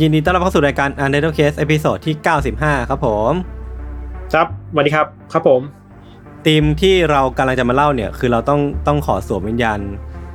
[0.00, 2.14] ยินดีต้อนรับเข้าสู่รายการ Untitled Case ตอนที่
[2.52, 3.32] 95 ครับผม
[4.34, 5.60] ครับสวัสดีครับครับผม
[6.46, 9.80] ธีมที่เรากำลังจะมาเล่าเนี่ย คือเราต้องต้องขอสวมวิญญาณ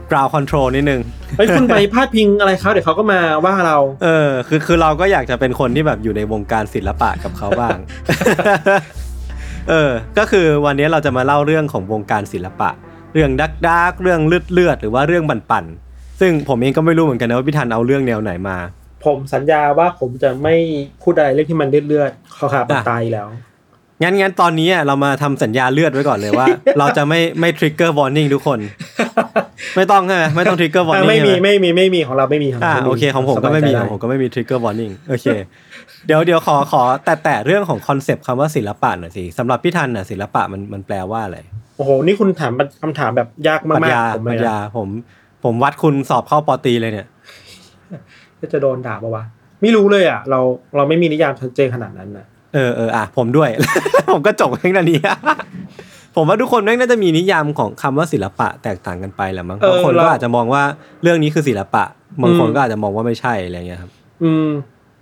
[0.09, 1.01] ground control นิดนึง
[1.37, 7.77] เฮ้ยคุณไปพาดพิงอะไรเขาเดี๋ยวเขาก็มาว่าเรา เออ คือคือเราก็อยากจะเป็นคนที่แบบอยู่ในวงการศิลปะกับเขาบ้าง
[9.69, 12.69] เออ ก็คือวันนี้เราจะมาเล่าเรื่องของวงการศิลปะ
[13.13, 18.57] เรื่องดักดักเรื่องเลือดเลือดหรือว่าเรื่องบันปั่นๆซึ่งผมเองก็ไม่รู้เหมือนกันนะว่าพี่ธัญเอาเรื่องแนวไหนมา
[19.05, 20.55] ผมสัญญาว่าผมจะไม่
[21.01, 23.27] พูดอะไรเรื่องที่มันเลือดๆเขาขาดมันตายแล้ว
[24.01, 26.47] งั้นงั้นตอนนี้อะเรามาทำสัญญาเลือดไว้ก่อนเลยว่า
[26.79, 28.59] เราจะไม่ไม่ทริกเกอร์วอร์นิ่งทุกคน
[29.75, 35.27] ไม่ต้องใช่ไหมไม่ต้องทริกเกอร์วอร์นิ่งไม่มีไม่มีไม่มีของเราไม่มีของอ่าเราโอเคของผมก็ไม่มีสบายใจของผมก็ไม่มีทริกเกอร์วอร์นิ่งโอเค
[36.05, 41.37] เดี๋ยวเดี๋ยวขอขอแต่แต่เรื่องของ concept คำว่าศิลปะหน่อยสิสำหรับพี่ธัญน่ะศิลปะมันมันแปลว่าอะไร
[41.77, 44.87] โอ้โหนี่คุณถามคำถามแบบยากปรัมาชกญาๆผมปเลรัยชญานะผม
[45.43, 47.07] ผมวัดคุณสอบเข้าปอตรีเลยเนี่ย
[47.93, 48.22] ก็
[48.53, 49.23] จะโดนด่าปะวะ
[49.61, 50.39] ไม่รู้เลยอะ เรา
[50.75, 53.49] เราไม่มีนิยามชัดเจนขนาดนั้นนะเออเอออะผมด้วย
[54.11, 54.99] ผมก็จบเพียงเท่านี้
[56.15, 60.63] ผมว่าทุกคนแม่งน่าจะมีนิยามของคำว่าศิลปะแตกต่างกันไปแหละมั้งเออบางคนเราก็อาจจะมองว่า
[61.03, 61.83] เรื่องนี้คือศิลปะ
[62.21, 63.91] บางคนอืมก็อาจจะมองว่าไม่ใช่อะไรเงี้ยครับ
[64.23, 64.47] อืม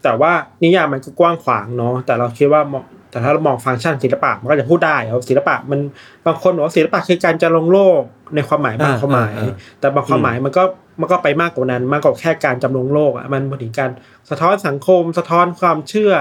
[0.04, 0.32] แต่ว่า
[0.64, 5.80] นิยามมันก็กว้างขวางเนาะแต่เราคิดว่ามองแต่ถ้าเรามองฟังก์ชันศิลปะมันก็จะพูดได้ว่าศิลปะมัน
[6.26, 8.02] บางคนบอกว่าศิลปะคือการจะลงโลก
[8.36, 10.64] ในความหมายบางอ่าความหมายอ่าอ่าแต่บางความหมายมันก็
[11.00, 13.92] มันก็ไปมากกว่านั้นมากกว่าแค่การจำลองโลกอะมันมาถึงการ
[14.30, 16.14] สะท้อนสังคม สะท้อนความเชื่อ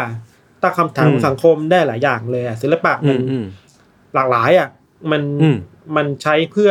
[0.62, 3.44] ตั้งคำถามของสังคมได้หลายอย่างเลยอะศิลปะอืมันมอืม
[4.14, 4.68] หลากหลายอะ
[5.10, 5.56] มันอืม
[5.96, 6.70] มันใช้เพื่อ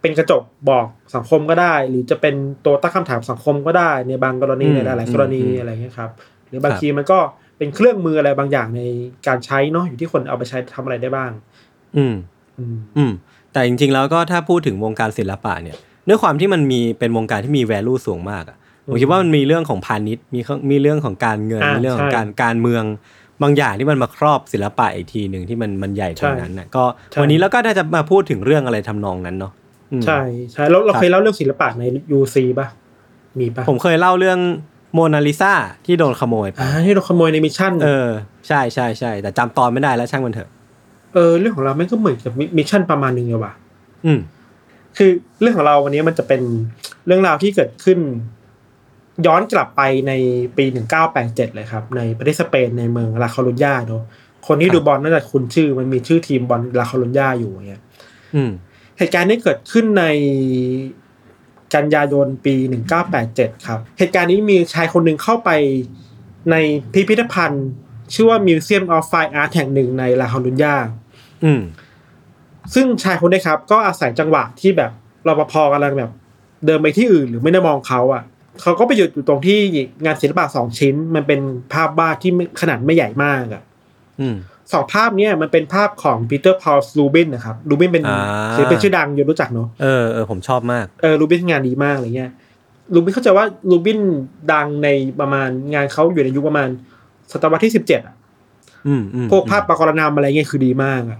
[0.00, 6.10] เป็นกระจกบอกสังคมก็ได้ หรือจะเป็นตัวตั้งคำถามสังคมก็ได้ในบางกรณีอืมในหลาย ๆ กรณีอืมอะไรเงี้ยครับ
[6.48, 7.18] หรือบางครับทีมันก็
[7.58, 8.82] เป็นเครื่องมืออะไรบางอย่างใน
[9.26, 11.30] การใช้เนาะอยู่ที่คนเอาไปใช้ทำอะไรได้บ้าง
[11.96, 12.14] อืม
[12.58, 13.12] อืม อืม
[13.52, 15.76] แต่จริง ๆ แล้วก็ถ้าพูดถึงวงการศิลปะเนี่ย
[16.08, 18.56] ด้วยความที่มันมีเป็นวงการที่มี value สูงมากอะ
[18.90, 22.84] ผมคิดว่ามันมีเรื่องของพาณิชย์มีข้อมีเรื่องของการเงินอ่ามีมีเรื่องของใช่การการเมือง
[23.42, 29.52] บางอย่างที่มันมาครอบศิลปะอีกทีหนึ่งที่มันมันใหญ่กว่านั้นนะก็ใช่วันนี้เราก็น่าจะมาพูดถึงเรื่องอะไรทำนองนั้นเนาะ
[29.92, 30.20] อืมใช่
[30.52, 32.66] ใช่แล้วเราครับเคยเล่าเรื่องศิลปะในยูซีป่ะ
[33.40, 34.38] มีป่ะผมเคยเล่าเรื่อง
[34.94, 35.52] โมนาลิซา
[35.86, 38.08] ที่โดนขโมยไปอ่าที่เราขโมยใน mission เออ
[38.48, 40.48] ใช่ใช่ใช่แต่จำตอนไม่ได้แล้วช่างมันเถอะ
[41.14, 43.52] เออเรื่องของเราแม่งก็เหมือนกับ mission ประมาณหนึ่งเลยว่ะ
[44.06, 44.20] อืม
[44.96, 46.42] คือเรื่องของเราวันนี้มันจะเป็น
[47.06, 47.98] เรื่องราวที่เกิดขึ้น
[49.26, 50.12] ย้อนกลับไปใน
[50.56, 50.64] ปี
[51.10, 54.02] 1987 เลยครับ ในประเทศสเปนในเมืองลาคอรุนญาเนอะ
[54.46, 57.82] คนที่ครับดูบอลน่าจะคุ้นชื่อ มันมีชื่อทีมบอลลาคอรุนญาอยู่เนี่ย
[58.34, 58.50] อืม
[58.98, 60.04] เหตุการณ์นี้เกิดขึ้นใน
[61.74, 62.54] กันยายนปี
[63.10, 65.50] 1987 ครับ เหตุการณ์นี้มีชายคนหนึ่งเข้าไป
[66.50, 66.56] ใน
[66.92, 67.66] พิพิธภัณฑ์
[68.14, 70.76] ชื่อว่า Museum of Fine Art แห่งหนึ่งในลาคารุญญา
[71.44, 71.60] อืม
[72.74, 74.90] ซึ่งชายคนนี้ครับ ก็อาศัยจังหวะที่แบบ
[75.28, 76.10] รปภกำลังแบบ
[76.66, 78.22] เดินไปที่อื่นหรือไม่ได้มองเขาอะ
[78.62, 79.58] เขาก็ไปหยุดอยู่ตรงที่
[80.04, 81.40] งานศิลปะสองชิ้น มันเป็น
[81.72, 83.62] ภาพวาดที่ไม่ขนาดไม่ใหญ่มากอะ
[84.20, 84.36] อืม
[84.72, 92.30] สองภาพเนี้ยมันเป็นภาพของปีเตอร์พอล รูเบนส์นะครับรูเบนเป็นอ่าศิลปินชื่อดังอยู่รู้จักเนาะเออเออผมชอบมากเออรูเบนงานดีมากอะไรเงี้ย
[92.94, 93.98] รูเบนเข้าใจว่ารูเบน
[94.52, 94.88] ดังใน
[95.20, 96.68] ประมาณงานเขาอยู่ในยุคประมาณ
[97.32, 98.14] ศตวรรษที่สิบเจ็ดอะ
[98.86, 101.18] อืมอืมพวกภาพปรากรณามอะไรเงี้ยคือดีมากอะ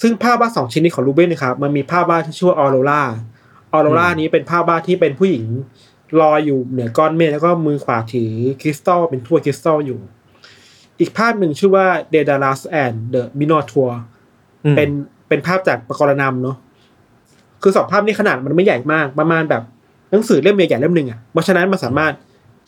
[0.00, 3.02] ซึ่งภาพวาดสองชิ้นนี้ของรูเบนนะครับมันมีภาพวาดที่ชื่อว่าออโรรา
[3.72, 5.44] ออโรรานี้เป็นภาพวาดที่เป็นผู้หญิง
[6.20, 10.00] ลอยอยู่เหนือก้อนเมฆแล้วก็มือขวาถือคริสตัลเป็นถ้วยคริสตัลอยู่
[11.00, 13.92] อีกภาพหนึ่งชื่อว่า d e d a l a s and the Minotaur
[14.64, 14.88] อืมเป็น
[15.28, 16.56] เป็นภาพจากปรากรณามเนาะ
[17.62, 19.62] คือสองภาพนี้ขนาดมันไม่ใหญ่มาก ประมาณแบบ
[20.10, 22.12] หนังสือเล่มใหญ่ๆเล่มหนึ่งอะเพราะฉะนั้นมันสามารถ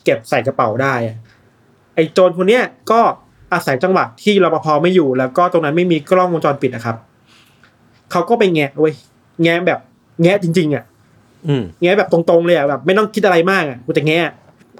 [0.03, 1.17] เก็บใส่กระเป๋าได้อะ
[1.95, 3.01] ไอ้โจรคนเนี้ยก็
[3.53, 6.97] อาศัยจังหวะที่รปภไม่อยู่ แล้วก็ตรงนั้นไม่มีกล้องวงจรปิดนะครับ
[8.13, 8.93] เขาก็ไปแงะเว้ย
[9.43, 9.79] แงะแบบ
[10.21, 10.83] แงะจริง ๆอะ
[11.47, 14.31] อืมแงะแบบตรงๆเลยอะแบบไม่ต้องคิดอะไรมากอะกูจะแงะ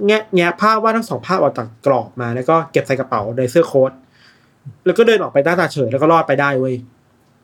[0.07, 3.91] แงะแงะภาพว่าดทั้งสองภาพออกจากกรอบมา แล้วก็เก็บใส่กระเป๋าในเสื้อโค้ท
[4.85, 6.75] แล้วก็เดินออกไปหน้าตาเฉยแล้วก็รอดไปได้เว้ย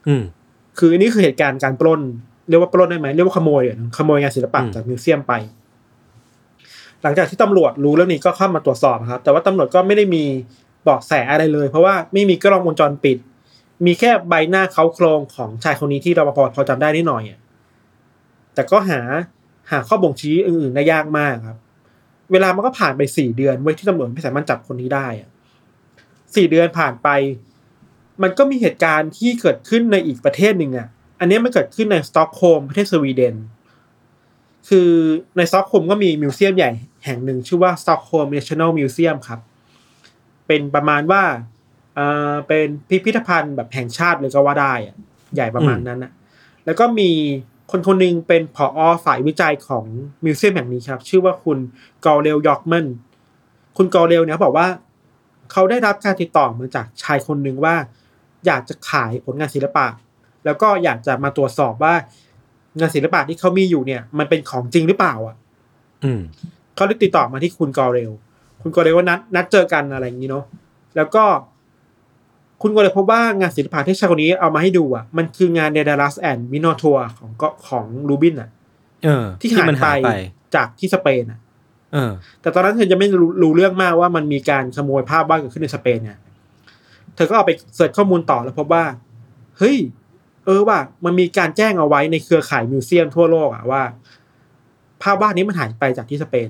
[0.07, 0.23] อืม
[0.77, 2.01] คืออันนี้คือเหตุการณ์การปล้น
[2.49, 5.33] เรียกว่าปล้นได้ไหมเรียกว่าขโมยอะขโมยงานศิลปะอืมจากมิวเซียมไป
[7.03, 10.23] หลังจากที่ตำรวจรู้เรื่องนี้ก็เข้ามาตรวจสอบครับ แต่ว่าตำรวจก็ไม่ได้มี
[10.83, 13.17] เบาะแสอะไรเลย เพราะว่าไม่มีกล้องวงจรปิด
[13.85, 17.39] มีแค่ใบหน้าเขาโครงของชายคนนี้ที่รปภพอจำได้นิดหน่อยอะ
[18.53, 18.99] แต่ก็หา
[19.71, 21.57] หาข้อบ่งชี้อื่นๆได้ยากมากครับ
[22.31, 25.29] เวลามันก็ผ่านไปสี่เดือนเว้ที่ตำรวจไม่สามารถจับคนนี้ได้อะ
[26.35, 27.07] สี่เดือนผ่านไป
[28.23, 30.87] มันก็มีเหตุการณ์ที่เกิดขึ้นในอีกประเทศหนึ่งอะ
[31.19, 33.35] อันนี้มันเกิดขึ้นในสต็อกโฮล์มประเทศสวีเดน
[34.69, 34.89] คือ
[35.37, 36.71] ในสต็อกโฮล์มก็มี museum ใหญ่
[37.05, 39.39] แห่งหนึ่งชื่อว่า Stockholm National Museum ครับ
[40.47, 41.23] เป็นประมาณว่า
[41.99, 44.95] อ่อเป็นพิพิธภัณฑ์แบบแห่งชาติเลยก็ว่าได้อะ
[45.35, 46.11] ใหญ่ประมาณนั้นนะ
[46.65, 47.11] แล้วก็มี
[47.71, 49.85] คนคนหนึ่งเป็นผอฝ่ายวิจัยของ
[50.25, 51.57] มิวเซียมแห่งนี้ครับ ชื่อว่าคุณ
[52.05, 52.85] กอเรลยอกมัน
[53.77, 54.67] คุณกอเรลเนี่ยเขาบอกว่า
[55.51, 57.75] เขาได้รับการติดต่อมาจากชายคนหนึ่งว่า
[58.45, 59.87] อยากจะขายผลงานศิลปะ
[60.45, 61.93] แล้วก็อยากจะมาตรวจสอบว่า
[62.79, 65.35] งานศิลปะที่เขามีอยู่เนี่ย มันเป็นของจริงหรือเปล่า อะ
[66.03, 66.21] อืม
[66.75, 68.11] เขาได้ติดต่อมาที่คุณกอเรล
[68.61, 70.45] คุณกอเรลก็นัดนัดเจอกันอะไรอย่างนี้เนาะ
[70.95, 71.23] แล้วก็
[72.61, 78.49] คุณกอเรลพบว่างานศิลปะที่ชายคนนี้เอามาให้ดูอะ มันคืองาน Daedalus and Minotaur ของก็ของรูเบนอะ
[79.03, 80.09] เออที่หายมันไปหายไป
[80.55, 81.39] จากที่สเปนอะ
[81.93, 82.11] เออ
[82.41, 86.17] แต่ตอนนั้นเธอยังไม่รู้รู้เรื่องมากว่ามันมีการขโมยภาพวาดเกิดขึ้นในสเปนเนี่ย
[87.15, 88.83] เธอก็เอาไป search ข้อมูลต่อแล้วพบว่า
[89.57, 89.77] เฮ้ย
[90.45, 93.81] เออว่า มันมีการแจ้งเอาไว้ในเครือข่าย museum ทั่วโลกอะว่า
[95.01, 96.49] ภาพวาดนี้มันหายไปจากที่สเปน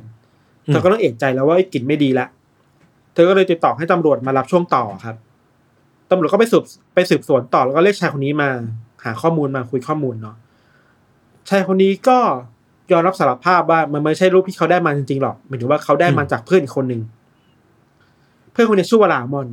[0.68, 2.28] อืมเธอก็ต้องเอกใจแล้วว่าไอ้กลิ่นไม่ดีละ
[3.14, 5.16] เธอก็เลยติดต่อให้ตำรวจมารับช่วงต่อครับ
[6.10, 6.64] ตำรวจก็ไปสืบ
[6.94, 8.50] ไปสืบสวนต่อแล้วก็เรียกชายคนนี้มา
[9.04, 10.36] หาข้อมูลมาคุยข้อมูลเนาะ
[11.50, 12.20] ชายคนนี้ก็
[12.92, 17.02] ยอมรับสารภาพว่ามันไม่ใช่รูปที่เขาได้มาจริงๆหรอกหมายถึงว่าเขาได้มาจากเพื่อนอีกคนหนึ่ง
[18.52, 19.48] เพื่อนคนนี้ชื่อว่าลามอน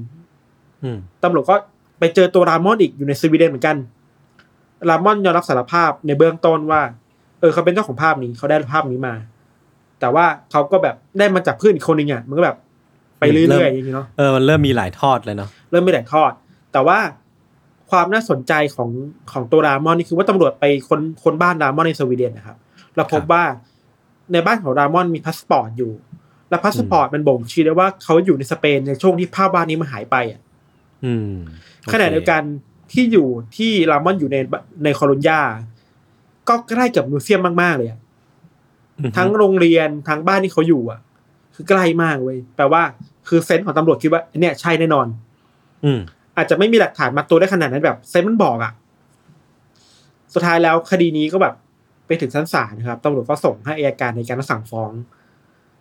[0.83, 1.57] อืมตำรวจก็
[1.99, 3.77] ไปเจอตัวรามอนอีกอยู่ในสวีเดนเหมือนกัน
[4.89, 6.81] รามอนยอมรับสารภาพในเบื้องต้นว่า
[7.41, 9.15] เออเขาเป็นเจ้าของภาพนี้เขาได้ภาพนี้มา
[10.01, 12.57] แต่ว่าเขาก็แบบได้มาจากเพื่อนอีกคนหนึ่งอะมันก็แบบ
[13.19, 16.33] ไปเรื่อยๆอย่างนี้เนาะเออมันเริ่มมีหลายทอดเลยเนาะเริ่มไม่ได้ทอด
[16.77, 17.01] แต่ว่า
[17.91, 18.91] ความน่าสนใจของ
[19.33, 22.57] ของตัวรามอนนี่คือว่าตำรวจไปค้นค้นบ้านรามอนในสวีเดนนะครับ
[22.97, 23.45] เราพบว่า
[24.33, 25.93] ในบ้านของรามอนมีพาสปอร์ตอยู่
[26.51, 30.41] และพาสปอร์ตมันบ่งชี้ได้ว่าเขาอยู่ในสเปนในช่วงที่ภาพวาดนี้มันหายไปอะ
[31.05, 31.33] อืม
[31.93, 32.43] ขณะเดียวกัน
[32.93, 34.37] ที่อยู่ที่รามอนอยู่ใน
[34.85, 35.41] ในคอลุญญา
[36.49, 38.01] ก็ใกล้กับมิวเซียมมากๆเลยอะ
[38.99, 41.01] อืมทั้งโรงเรียนทั้งบ้านที่เขาอยู่อะ
[41.55, 42.83] คือใกล้มากเว้ยแปลว่า
[43.29, 45.07] คือเซนส์ของตำรวจคิดว่าเนี่ยใช่แน่นอน
[45.85, 46.01] อืม
[46.37, 48.73] อาจจะไม่มีหลักฐานมาตัวได้ขนาดนั้นแบบเซนส์มันบอกอะ
[50.35, 51.55] สุดท้ายแล้วคดีนี้ก็แบบ
[52.07, 54.93] ไปถึงชั้นศาลนะครับตำรวจก็ส่งให้อัยการในการสั่งฟ้อง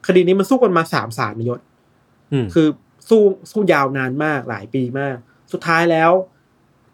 [0.07, 1.59] คดีนี้มันสู้กันมาสามศาลนายศ
[2.31, 2.67] อืมคือ
[3.09, 3.21] สู้
[3.51, 5.15] สู้ยาวนานมากหลายปีมาก
[5.51, 6.11] สุดท้ายแล้ว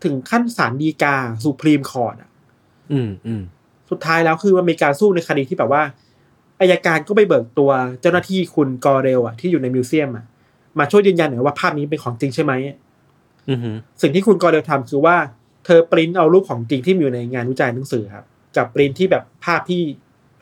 [0.04, 2.30] ถึงขั้นศาลฎีกา Supreme Court อะ
[2.92, 3.42] อืมอืม
[3.90, 5.84] สุดท้ายแล้วคือมันมีการสู้ในคดีที่แบบว่า
[6.62, 7.72] อัยการก็ไปเบิกตัว
[8.02, 10.26] เจ้าหน้าที่คุณกอเรลอะที่อยู่ใน museum อะ
[10.80, 12.76] มาช่วยยืนยันหน่อยว่าภาพนี้เป็นของจริงใช่ไหมอืม
[14.02, 15.16] สิ่งที่คุณกอเรลทำคือว่า
[15.66, 18.26] เธอปริ้นเอารูปของจริงที่มีอยู่ในงานวิจัยหนังสือครับ
[18.58, 19.82] กับปริ้นที่แบบภาพที่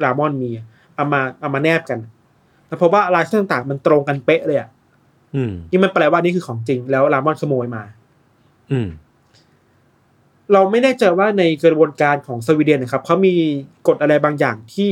[0.04, 0.66] รามอนมีอะ
[0.96, 2.00] เอามาเอามาแนบกัน
[2.68, 4.69] แล้วพบว่าลายเส้นต่างๆ มันตรงกันเป๊ะเลยอะ
[5.36, 7.84] อืมนี่มันแปลว่านี่คือของจริง แล้วรามอนขโมยมา
[8.72, 8.88] อืม
[10.53, 13.36] เราไม่แน่ใจว่าในกระบวนการของสวีเดนนะครับเขามี
[13.88, 14.91] กฎอะไรบางอย่างที่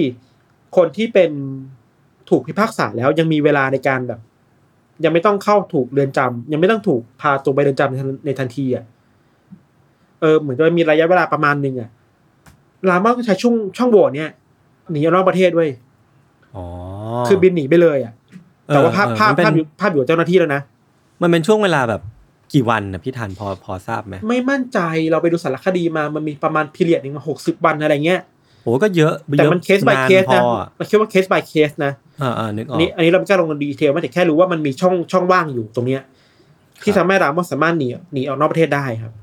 [0.75, 1.31] คนที่เป็น
[2.29, 4.19] ถูกพิพากษาแล้วยังมีเวลาในการแบบ
[5.03, 8.85] ยังไม่ต้องเข้าถูกเรือนจำยังไม่ต้องถูกพาตัวไปเรือนจำในทันในทันทีอะ
[10.21, 11.89] เออเหมือนจะมีระยะเวลาประมาณหนึ่งอะ
[12.89, 14.29] ลามอนก็ใช้ช่วงช่องโหว่เนี่ย
[14.91, 15.69] หนีออกนอกประเทศเว้ย
[16.55, 16.65] อ๋อ
[17.27, 18.13] คือบินหนีไปเลยอะ
[18.67, 20.61] แต่ว่าภาพเออภาพมันเป็นภาพอยู่ภาพอยู่กับเจ้าหน้าที่แล้วนะ
[21.21, 22.01] มันเป็นช่วงเวลาแบบ
[22.53, 24.79] กี่วันนะพี่ทันพอพอทราบไหมไม่มั่นใจ
[25.11, 36.01] เราไปดูสารคดีมามันมีประมาณพีเรียดหนึ่งมาหกสิบวันอะไรเงี้ยโอ้ก็เยอะแต่ยอะมันเคส by าเคสพนะออะมันคิดว่าเคส by เคสนะอ่าอ่านึกออัอนกนี้อันนี้เราไม่กล้าลงดีเทลไม่แต่แค่รู้ว่ามันมีช่องช่องว่างอยู่ตรงเนี้ย
[36.83, 39.13] ที่ครับทำให้รามอนสามารถหนีหนีออกนอกประเทศได้ครับ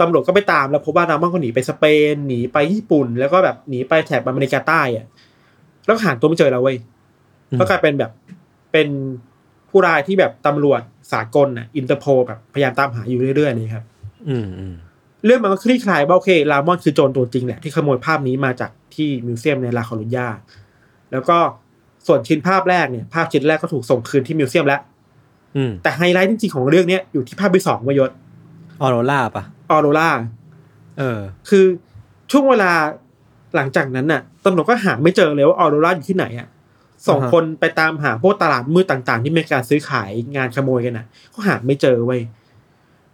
[0.00, 5.06] ตำรวจก็ไปตามแล้วพบว่ารามอนก็หนีไปสเปนหนีไปญี่ปุ่น แล้วก็แบบหนีไปแถบอเมริกาใต้อะ
[5.84, 6.76] แล้วก็หาตัวไม่เจอแล้วเว้ย
[7.58, 8.10] ก็กลายเป็นแบบ
[8.72, 8.88] เป็น
[9.70, 10.80] ผู้ร้ายที่แบบตำรวจ
[11.12, 13.84] สากลน่ะอินเตอร์โพแบบพยายามตามหาอยู่เรื่อยๆนี่ครับ
[14.28, 14.74] อืมอืม
[15.24, 20.28] เรื่องมันก็คลี่คลายว่าโอเครามอนคือโจรตัวจริงแหละที่ขโมยภาพนี้มาจากที่ museum ในลาคอรุญญา
[21.12, 21.38] แล้วก็
[22.06, 24.80] ส่วนชิ้นภาพแรกเนี่ย ภาพชิ้นแรกก็ถูกส่งคืนที่ museum แล้ว
[25.56, 28.10] อืมแต่ไฮไลท์จริงๆของเรื่องเนี้ยอยู่ที่ภาพที่สองวายศ
[28.80, 30.10] ออโรราปะออโรรา
[30.98, 31.64] เออ คือ
[32.30, 32.72] ช่วงเวลา
[33.56, 36.48] หลังจากนั้นน่ะตำรวจก็หาไม่เจอเลยว่าออโรราอยู่ที่ไหนอะ
[37.08, 42.20] สองอ่าฮะคนไปตามหาพวกตลาดมืดต่าง ๆ ที่มีการซื้อขายงานขโมยกันน่ะก็หาไม่เจอเว้ย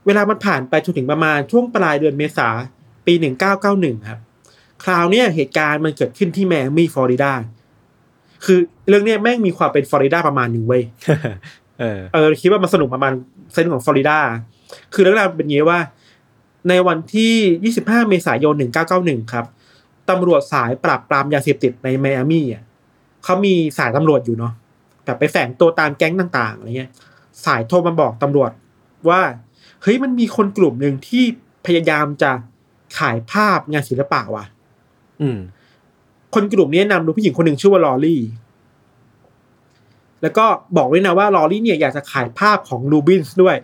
[0.06, 2.49] เวลามันผ่านไปจนถึงประมาณช่วงปลายเดือนเมษา
[3.06, 4.20] ปีหนึ่งเก้าเก้าหนึ่งครับ
[4.84, 7.32] คราวเนี้ยเหตุการณ์มันเกิดขึ้นที่แมมี่ฟลอริดา
[8.44, 8.58] คือ
[8.88, 10.82] เรื่องเนี้ยแม่งมีความเป็นฟลอริดาประมาณหนึ่งเว้ย
[11.80, 13.12] เออ เออคิดว่ามันสนุกประมาณ
[13.52, 14.18] เซนส์ของฟลอริดา
[14.94, 15.80] คือเรื่องราวเป็นอย่างนี้ว่า
[16.68, 18.54] ในวันที่ 25 เมษายน
[18.94, 19.46] 1991 ครับ
[20.11, 22.62] ตำรวจสายปราบปรามยาเสพติดในไมอามี่อะ
[23.25, 24.52] เขามีสายตำรวจอยู่เนาะ
[25.04, 26.90] แบบไปแฝงตัวตามแก๊งต่างๆอะไรเงี้ย
[27.44, 28.50] สายโทรมาบอกตำรวจ
[29.08, 29.20] ว่า
[29.85, 31.25] เฮ้ยมันมีคนกลุ่มหนึ่งที่
[31.67, 32.31] พยายามจะ
[32.99, 34.45] ขายภาพงานศิลปะว่ะ
[35.21, 35.38] อืม
[36.35, 38.21] คนกลุ่มนี้นำโดยผู้หญิงคนหนึ่งชื่อว่าลอรี่
[40.23, 43.57] แล้วก็บอกด้วยนะว่าลอรี่เนี่ยอยากจะขายภาพของลูบินส์ด้วย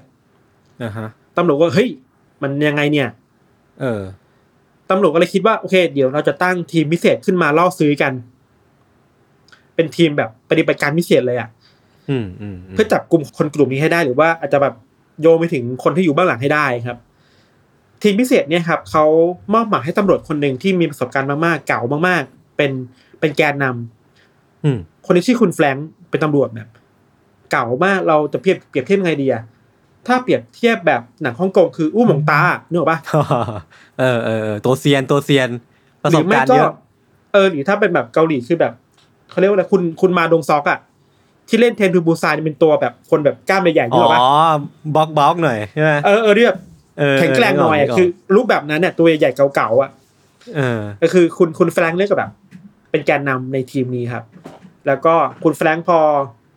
[0.83, 1.91] อ่าฮะตำรวจก็เฮ้ย
[2.43, 3.09] มันยังไงเนี่ย
[3.81, 4.03] เออ
[4.91, 8.13] ตำรวจก็เลยคิดว่าโอเค เดี๋ยวเราจะตั้งทีมพิเศษขึ้นมาล่อซื้อกัน
[9.75, 11.49] เป็นทีมแบบปฏิบัติการพิเศษเลยอะ่ะ
[12.11, 14.75] อืมอืมมเพื่อจับกลุ่มคนกลุ่มนี้ให้ได้หรือว่าอาจจะแบบ
[15.21, 16.99] โยงไปถึงคนที่อยู่เบื้องหลังให้ได้ครับ
[18.03, 19.05] ทีมพิเศษเนี่ยครับเขา
[19.55, 22.71] มอบหมายให้ตำรวจคนหนึ่งที่มีประสบการณ์มากๆ เก่ามากๆ เป็น
[23.21, 26.69] เป็นแกนนำอืมคนนี้ชื่อคุณแฟรงค์เป็นตำรวจแบบ
[27.51, 29.43] เก่ามากเราจะเปรียบเปรียบเทียบยังไงดีอะ
[30.07, 32.99] ถ้าเปรียบเทียบแบบหนังฮ่องกงคืออู้หมงตาเนกอะปะ
[33.99, 35.49] เออเออเออตัวเซียนตัวเซียน
[36.03, 36.73] ประสบการณ์เยอะ
[37.33, 38.73] เออหรือถ้าเป็นแบบเกาหลีคือแบบ
[39.31, 40.79] เขาเรียกว่าอะไรคุณคุณมาดงซอกอะ
[41.51, 44.25] ที่เล่นเทนทูบูซานเป็นตัวแบบคนแบบกล้ามใหญ่ๆอ๋นี่หรอปะอ
[44.95, 46.59] บล็อกบล็อกหน่อยใช่ไหมเออเออที่แบบ
[46.99, 49.91] เออแข็งแกร่งหน่อยอะกกคือ รูปแบบนั้นเนี่ยตัวใหญ่ๆเก่าๆอะ
[50.57, 52.31] เออก็คือคุณคุณแฟรงค์เนี่ยก็แบบ
[52.91, 54.25] เป็นแกนนำในทีมนี้ครับ
[54.87, 55.15] แล้วก็
[55.45, 55.99] คุณแฟรงค์พอ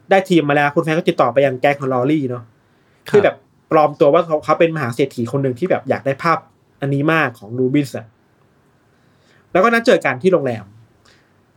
[0.09, 2.43] ได้ทีมมาแล้ว คุณแฟรงค์ก็ติดต่อไปยังแก๊งของลอรี่เนาะ
[3.09, 3.35] คือแบบ
[3.71, 6.37] ปลอมตัวว่าเขาเขาเป็นมหาเศรษฐีคนหนึ่งที่แบบอยากได้ภาพ
[6.81, 8.05] อันนี้มากของรูบินส์อะ
[9.51, 10.63] แล้วก็นัดเจอกันที่โรงแรม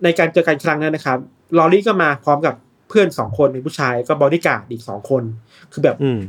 [0.05, 1.19] ในการเจอกันครั้งนั้นนะครับ
[1.59, 2.55] ลอรี่ก็มาพร้อมกับ
[2.89, 5.23] เพื่อนสองคนเป็นผู้ชายก็บอดี้การ์ดอีกสองคน
[5.73, 6.21] คือแบบอืม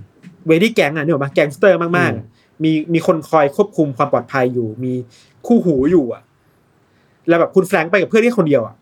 [0.47, 2.25] เวดี้แก๊งอะนี่หรอกปะแก๊งสเตอร์มากๆอะ
[2.63, 4.93] มีมีคนคอยควบคุมความปลอดภัยอยู่ มี
[5.47, 6.23] คู่หูอยู่อะ
[7.27, 8.75] แล้วแบบคุณแฟรงค์ไปกับเพื่อนแค่คนเดียวอะ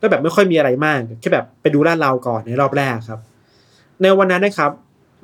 [0.00, 3.20] ก็แบบไม่ค่อยมีอะไรมากแค่แบบไปดูลาดเลาก่อนในรอบแรกครับ
[4.02, 4.70] ในวันนั้นนะครับ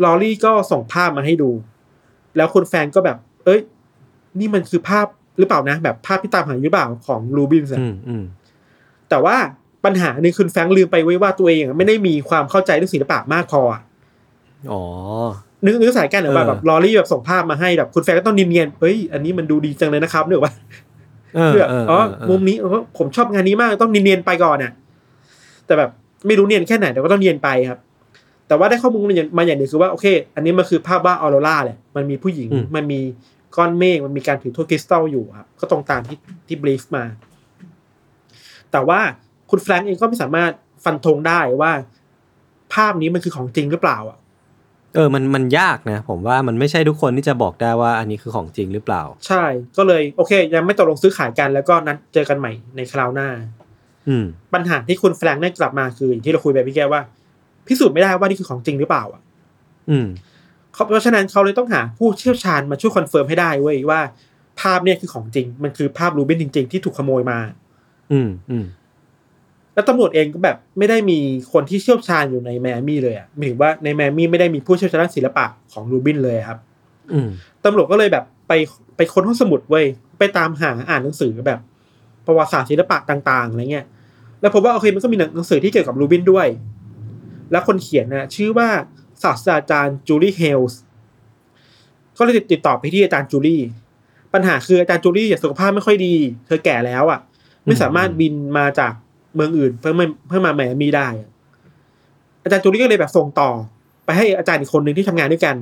[0.05, 1.51] ลอรี่ก็ส่งภาพมาให้ดู
[2.37, 3.61] แล้วคุณแฟรงค์ก็แบบ เอ้ย
[4.39, 5.07] นี่มันคือภาพ
[5.39, 8.25] หรือเปล่านะ แบบภาพที่ตามหาอยู่หรือเปล่าของรูบินส์อะอืมอืม
[9.11, 9.37] แต่ว่า
[9.85, 13.81] ปัญหาหนึ่งคุณแฟรงค์ลืมไปเว้ยว่าตัวเองอะไม่ได้มีความเข้าใจเรื่องศิลปะมากพออะ
[14.73, 14.83] อ๋อ
[15.65, 20.53] นึกนึกสายกันหรือว่าเออแบบลอรี่แบบส่งภาพมาให้แบบคุณแฟรงค์ก็ต้องเนียนๆเฮ้ยอันนี้มันดูดีจังเลยนะครับนึกว่า
[21.35, 24.73] เออแบบเอออ๋อเออมุมนี้เออผมชอบงานนี้มากต้องเนียนๆไปก่อนน่ะ
[25.67, 25.91] แต่แบบ
[26.27, 27.79] ไม่รู้เนียนแค่ไหนแต่ก็ต้องเนียนไปครับ
[28.49, 33.01] แต่ว่าได้ข้อมูลมาอย่างมาอย่างหนึ่งคือว่าโอเค อันนี้มันคือภาพว่าออโรราแหละมันมีผู้หญิงอืมมันมี
[33.57, 37.05] ก้อนเมฆมันมีการถือถ้วยคริสตัลอยู่ครับก็ตรงตามที่ที่บลีฟมา
[38.73, 39.01] แต่ว่า
[39.51, 40.53] คุณแฟรงก์เองก็ไม่สามารถ
[40.85, 41.73] ฟันธงได้ว่า
[42.75, 44.19] ภาพนี้มันคือของจริงหรือเปล่าอะ
[44.95, 49.45] เออ มัน มันยากนะ ผมว่ามันไม่ใช่ทุกคนที่จะบอกได้ว่าอันนี้คือของจริงหรือเปล่า ใช่
[49.77, 53.29] ก็เลยโอเค ยังไม่ตกลงซื้อขายกันแล้วก็นัดเจอกันใหม่ในคราวหน้า
[54.09, 57.01] อืม ปัญหาที่คุณแฟรงค์ได้กลับมาคืออย่างที่เราคุยไปพี่แกว่า
[57.67, 59.23] พิสูจน์ไม่ได้ว่านี่คือของจริงหรือเปล่า อะ
[59.91, 60.07] อืม
[60.75, 64.01] เขาเพราะฉะนั้นเขาเลยต้องหาผู้เชี่ยวชาญมาช่วย confirm ให้ได้เว้ยว่า
[64.61, 67.39] ภาพเนี่ยคือของจริง มันคือภาพรูบินจริง ๆ ที่ถูกขโมยมา
[68.13, 68.65] อืม อืม
[69.75, 71.19] แล้วตำรวจเองก็แบบไม่ได้มี
[71.53, 76.59] คนที่เชี่ยวชาญอยู่ในไมอามี่เลยอะหมายถึงว่าในไมอามี่ไม่ได้มีผู้เชี่ยวชาญด้านศิลปะของรูบินเลยครับ
[77.13, 77.29] อืม
[77.65, 78.53] ตำรวจก็เลยแบบไป
[78.97, 79.87] ไปค้นห้องสมุดเว้ย
[80.19, 81.61] ไปตามหาอ่านหนังสือแบบ
[82.27, 83.87] ประวัติศาสตร์ศิลปะต่างๆอะไรเงี้ย
[84.41, 86.47] แล้วพบว่าโอเคมันก็มีหนังสือที่เกี่ยวกับรูบินด้วย
[87.51, 88.69] แล้วคนเขียนนะชื่อว่า
[89.23, 90.81] ศาสตราจารย์จูลี่เฮลส์
[92.19, 93.63] ก็เลยติดต่อไปที่อาจารย์จูลี่
[94.35, 96.15] ปัญหาคืออาจารย์จูลี่สุขภาพไม่ค่อยดี
[96.47, 97.21] เธอแก่แล้วอะ
[97.65, 98.93] ไม่สามารถบินมาจาก
[99.35, 101.31] เมืองอื่นเพื่อมาเพื่อมาแมอามีได้อะ
[102.45, 103.51] อาจารย์จูลี่ก็เลยแบบส่งต่อ
[104.05, 105.57] ไปให้อาจารย์อีกคนหนึ่งที่ทำงานด้วยกัน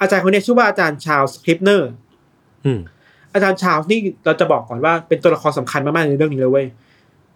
[0.00, 1.90] อาจารย์คนนี้ชื่อว่าอาจารย์ชาลส์คลิปเนอร์
[2.64, 2.80] อืม
[3.34, 6.66] อาจารย์ชาลส์นี่เราจะบอกก่อนว่าเป็นตัวละครสำคัญมากๆในเรื่องนี้เลยเว้ย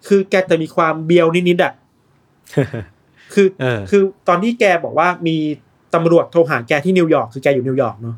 [0.07, 1.73] คือแกจะมีความเบียวนิดๆอะ
[3.33, 5.35] คือเออคือตอนที่แกบอกว่ามี
[5.95, 8.15] ตำรวจโทรหาแกที่นิวยอร์กคือแกอยู่นิวยอร์กเนาะ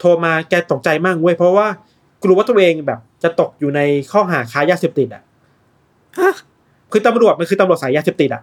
[0.00, 1.66] โทรมาแกตกใจมากเว้ยเพราะว่า
[2.22, 3.80] กลัวว่าตัวเองแบบจะตกอยู่ใน
[4.12, 5.22] ข้อหาค้ายาเสพติดอะ
[6.92, 8.42] คือตำรวจมันคือตำรวจสายยาเสพติดอะ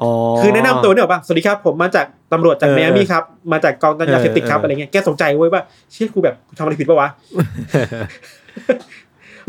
[0.00, 0.10] อ๋อ
[0.40, 3.22] คือแนะนำตัวเนี่ยหรอป่ะสวัสดีครับผมมาจากตำรวจจากเออแมอามี่ครับ
[3.52, 5.62] มาจากกองยาเสพติดครับเออเออออะไรเงี้ยแกสนใจเว้ยว่า
[5.92, 7.08] เชี่ยกูแบบกูทำอะไรผิดปะวะ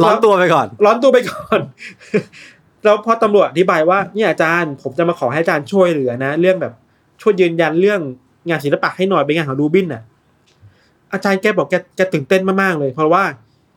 [0.04, 1.60] ร้อนตัวไปก่อน ร้อนตัวไปก่อน
[2.84, 6.74] แล้วพอตำรวจอธิบายว่าเนี่ยอาจารย์ผมจะมาขอให้อาจารย์ช่วยเหลือนะ เรื่องแบบ
[7.22, 8.02] ช่วยยืนยันเรื่อง
[8.50, 10.02] งานศิลปะให้หน่อยเป็นงานของรูบินน่ะ
[11.14, 13.24] อาจารย์แกบอกแกแกตื่นเต้นมากๆเลย เพราะว่า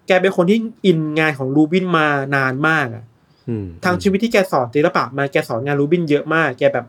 [0.07, 3.10] แกเป็นคนที่อินงานของรูบินมานานมากอะอืม
[3.85, 6.87] ทางชีวิตที่แกสอนศิลปะมาแกสอนงานรูบินเยอะมาก แกแบบ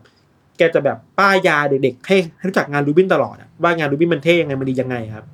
[0.58, 5.26] แกกจะแบบป้ายยาเด็กๆให้ให้รู้จักงานรูบินตลอดอะว่างานรูบินมันเท่ยังไงมันดียังไงครับ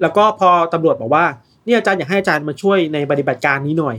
[0.00, 1.24] แล้วก็พอตำรวจบอกว่า
[1.64, 3.96] เนี่ยอาจารย์อยากให้อาจารย์มาช่วยในปฏิบัติการนี้หน่อย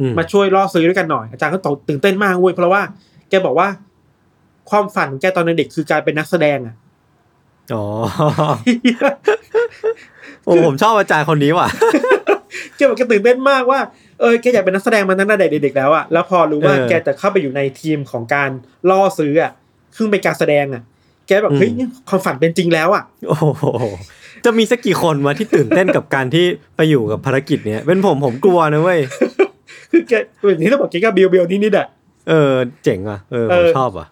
[0.00, 2.82] อืมมาช่วยล่อซื้อด้วยกันหน่อย อาจารย์ก็ตื่นเต้นมากเว้ยเพราะว่า
[3.30, 3.68] แกบอกว่า
[4.70, 6.74] ความฝันของแกตอนเด็กคือการเป็นนักแสดงอะ
[7.74, 7.84] อ๋อ
[10.44, 11.68] โอ้ผมชอบอาจารย์คนนี้ว่ะ
[12.76, 13.80] แกบอกแกตื่นเต้นมากว่า
[14.20, 18.50] เออแกอยากเป็นนักแสดงมาตั้งแต่เด็กๆแล้วอะแล้วพอรู้ว่าเออแกจะเข้าไปอยู่ในทีมของการ
[18.90, 19.52] ล่อซื้ออะ
[19.96, 20.82] ซึ่งเป็นการแสดงอะ
[21.26, 23.64] แกแบบอืมเฮ้ยเนี่ยความฝันเป็นจริงแล้วอะโอ้โห
[24.44, 26.46] จะมีสักกี่คนมาที่ตื่นเต้นกับการที่
[26.76, 29.00] ไปอยู่กับภารกิจเนี้ยเป็นผมผมกลัวนะเว้ย
[29.90, 30.12] คือแก
[30.48, 31.86] อย่างที่เราบอกแกก็เบียวเบียวๆนิดๆอะ
[32.28, 32.52] เออ
[32.84, 34.06] เจ๋งอะเออเอผมอชอบอะ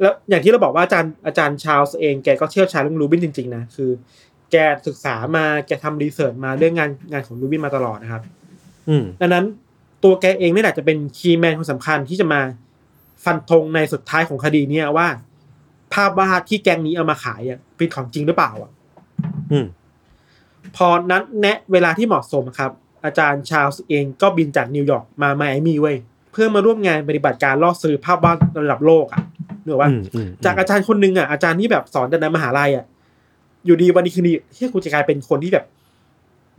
[0.00, 3.90] แล้วอย่างที่เราบอกว่าอาจารย์อาจารย์ชาลส์เองแกก็เชี่ยวชาญเรื่องรูบินจริงๆนะคือ
[4.52, 8.35] แกศึกษามาแกทำ research มาเรื่องงานงานของรูบินมาตลอดนะครับอืม
[9.20, 9.44] ดังนั้น
[10.04, 12.40] ตัวแกเองนี่แหละจะเป็น key man คนสำคัญที่จะมา
[13.24, 15.08] ฟันธงในสุดท้ายของคดีเนี้ยว่า
[15.92, 18.70] ภาพวาดที่แก๊งนี้เอามาขายอะเป็นของจริงหรือเปล่าอะ
[19.52, 19.66] อืม
[20.76, 22.70] พอนัดแนะเวลาที่เหมาะสมครับ
[23.04, 25.96] อาจารย์ชาลส์เองก็บินจากนิวยอร์กมาไมอามี่เว้ย
[26.32, 29.20] เพื่อมาร่วมงานปฏิบัติการล่อซื้อภาพวาดระดับโลกอะ
[29.62, 32.84] เหนือว่าอืมอืมจากอาจารย์คนหนึ่งอะอาจารย์ที่แบบสอนแต่ในมหาลัยอะ
[33.66, 35.64] อยู่ดีวันนี้คืนดีที่กูจะกลายเป็นคนที่แบบ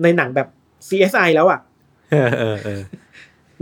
[0.03, 0.47] ในหนังแบบ
[0.87, 1.59] CSI แล้วอะ
[2.11, 2.81] เออเออเออ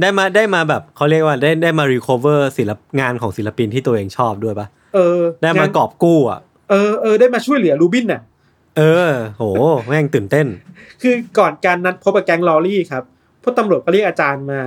[0.02, 8.22] ได้มาได้มาแบบเขาเรียกว่าได้ได้มา recover ศิลปงานของศิลปินที่ตัวเองชอบด้วยปะเออ ได้มางนกอบกู้อะเออเออได้มาช่วยเหลือรูบินน่ะ
[8.78, 9.44] เออ โห
[9.86, 10.48] แม่งตื่นเต้น
[11.02, 13.04] คือก่อนการนัดพบกับแก๊งลอรี่ครับ
[13.44, 14.60] พวกตำรวจก็เรียกอาจารย์มา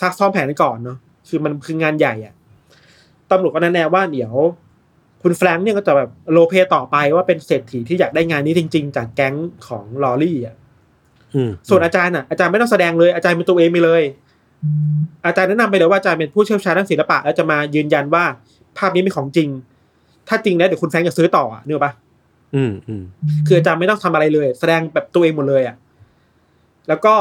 [0.00, 2.34] ซักซ้อมแผนกันก่อนเนาะคือมันคืองานใหญ่อะ
[3.30, 4.32] ตำรวจก็แนะแนะว่าเดี๋ยว
[5.22, 9.34] คุณแฟรงค์เนี่ยก็จะแบบโลเพต่อไปว่าเป็นเศรษฐีที่อยากได้งานนี้จริง ๆ จากแก๊ง
[9.68, 10.65] ของลอรี่อะอืม
[11.68, 14.02] ส่วนอาจารย์อะอาจารย์ไม่ต้องแสดงเลยอาจารย์เป็นตัวเองไปเลย
[15.26, 18.24] อาจารย์แนะนำไปเลยว่าอาจารย์เป็นผู้เชี่ยวชาญด้านศิลปะแล้วจะมายืนยันว่า
[18.78, 19.48] ภาพนี้เป็นของจริง
[20.28, 21.92] ถ้าจริงแล้วเดี๋ยวคุณแฟรงค์จะซื้อต่ออะนึกออกปะ
[22.54, 23.02] อืมอืม
[23.46, 25.76] คืออาจารย์ไม่ต้องทำอะไรเลย แสดงแบบตัวเองหมดเลยอะ
[26.88, 27.14] แล้วก็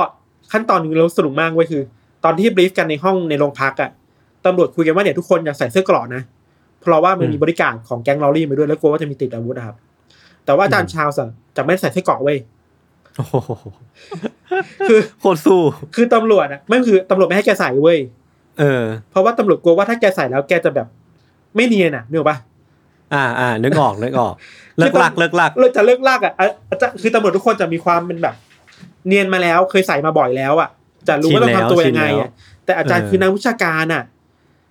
[0.51, 1.81] ขั้นตอนหนึงเราสนุกมากเว้ยคือ
[2.23, 3.89] ตอนที่บรีฟกันในห้องในโรงพักอะ
[4.45, 6.21] ตำรวจคุยกันว่าเนี่ยทุกคนอยากใส่เสื้อเกราะนะ
[6.81, 9.75] เพราะว่ามันมีบริการของแก๊งลอรี่มาด้วยแล้วกลัวว่าจะมีติดอาวุธนะครับ
[10.45, 12.53] แต่ว่าอาจารย์ชาวส์อะจะไม่ใส่เสื้อเกราะเว้ยโอ้โห
[14.89, 15.61] คือโคตรสู้
[15.95, 17.97] คือตำรวจอะไม่คือตำรวจไม่ให้แกใส่เว้ย
[18.59, 20.87] เออ เพราะว่าตำรวจกลัวว่าถ้าแกใส่แล้วแกจะแบบ
[21.55, 22.37] ไม่เนียนอะนึกออกปะ
[23.13, 24.33] อ่าอ่านึกออกนึกออก
[24.77, 28.35] เลิกลักเลิกลักเลิกจะเลิกลากอะอะอาจจะคือตำรวจทุกคนจะมีความเป็นแบบ
[29.07, 30.69] เนียนมาแล้วเคยใส่มาบ่อยแล้วอะ
[31.07, 32.29] จะรู้ว่าต้องทำตัวยังไงอะ
[32.65, 34.03] แต่อาจารย์คือนักวิชาการอะ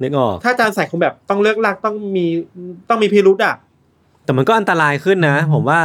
[0.02, 2.26] นึกออกถ้าอาจารย์ใส่คงแบบต้องเลิกลากต้องมี
[2.88, 3.54] ต้องมีพิรุธอะ
[4.24, 5.80] แต่มันก็อันตรายขึ้นนะ ผมว่า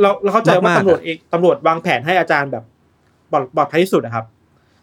[0.00, 2.64] เราเราเข้าใจว่ามากๆอะตำรวจเองตำรวจวางแผนให้อาจารย์แบบ
[3.30, 4.24] ปลอดปลอดภัยที่สุดนะครับ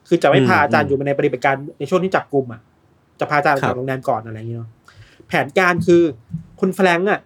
[0.08, 2.62] คือจะไม่พาอืมอาจารย์อยู่ในปฏิบัติการในช่วงที่จับกลุ่มอะ
[3.20, 4.70] จะพาอาจารย์ออกครัจากบโรงแรมก่อนอะไรอย่างเงี้ยเนาะ
[5.28, 6.04] แผนการคือ
[6.60, 7.20] คุณแฟรงก์อะ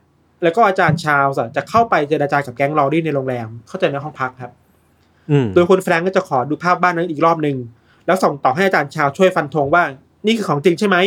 [0.43, 4.51] แล้วก็อาจารย์ชาวส์อะจะเข้าไปเจรจากับแก๊งลอรี่ในโรงแรม เข้าใจในห้องพักครับ
[5.31, 7.57] อืมโดยคุณแฟรงก์ก็จะขอดูภาพบ้านนั้นอีกรอบหนึ่ง
[8.05, 9.83] แล้วส่งต่อให้อาจารย์ชาวช่วยฟันธงว่า
[10.25, 10.97] นี่คือของจริงใช่ไหม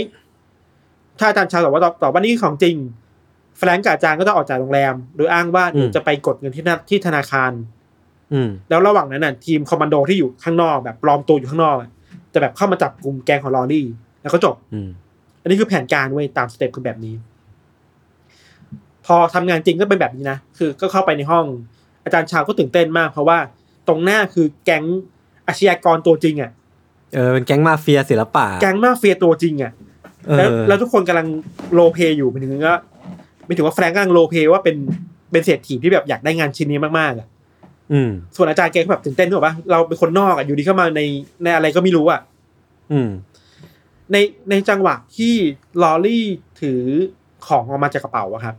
[1.19, 2.77] ถ้าอาจารย์ชาวตอบว่าตอบตอบว่านี่คือของจริง
[3.59, 7.53] แฟรงก์กับอาจารย์ก็จะออกจากโรงแรม โดยอ้างว่าเดี๋ยวจะไปกดเงินที่ธนาที่ธนาคาร
[8.33, 11.90] อืม แล้วระหว่างนั้นน่ะทีมคอมมานโดที่อยู่ข้างนอกแบบปลอมตัวอยู่ข้างนอกอะ
[12.33, 13.87] จะแบบเข้ามาจับกลุ่มแก๊งของลอรี่
[14.23, 14.88] แล้วก็จบ อืม
[15.42, 17.14] อันนี้คือแผนการเว้ยตาม step คือแบบนี้
[19.07, 21.45] พอทำงานจริงก็เป็นแบบนี้นะคือก็เข้าไปในห้อง
[22.05, 23.38] อาจารย์ชาลส์ก็ตื่นเต้นมาก เพราะว่า
[23.88, 24.85] ตรงหน้าคือแก๊ง
[25.47, 26.51] อาชญากรตัวจริงอะ
[27.14, 29.73] เออ เป็นแก๊งมาเฟียศิลปะแก๊งมาเฟียตัวจริงอะ
[30.29, 31.27] เอแล้วอแล้วทุกคนกำลัง
[31.75, 32.79] roleplay อยู่หมายถึงว่า
[33.47, 34.77] ไม่ถึงว่าแฟรงก์กำลัง roleplay ว่าเป็น
[35.33, 37.29] เป็นเศรษฐีที่แบบอยากได้งานชิ้นนี้มากๆอะ
[37.93, 41.01] อืมส่วนอาจารย์แกก็แบบตื่นเต้นด้วยปะเราเป็นคนนอกอะอยู่ดีเข้ามาใน
[41.43, 42.21] ในอะไรก็ไม่รู้อะ
[42.93, 43.09] อืม
[44.13, 44.17] ใน
[44.51, 45.35] ในจังหวะที่
[45.83, 46.25] ลอรี่
[46.61, 46.81] ถือ
[47.47, 48.57] ของออกมาจากกระเป๋าอะครับ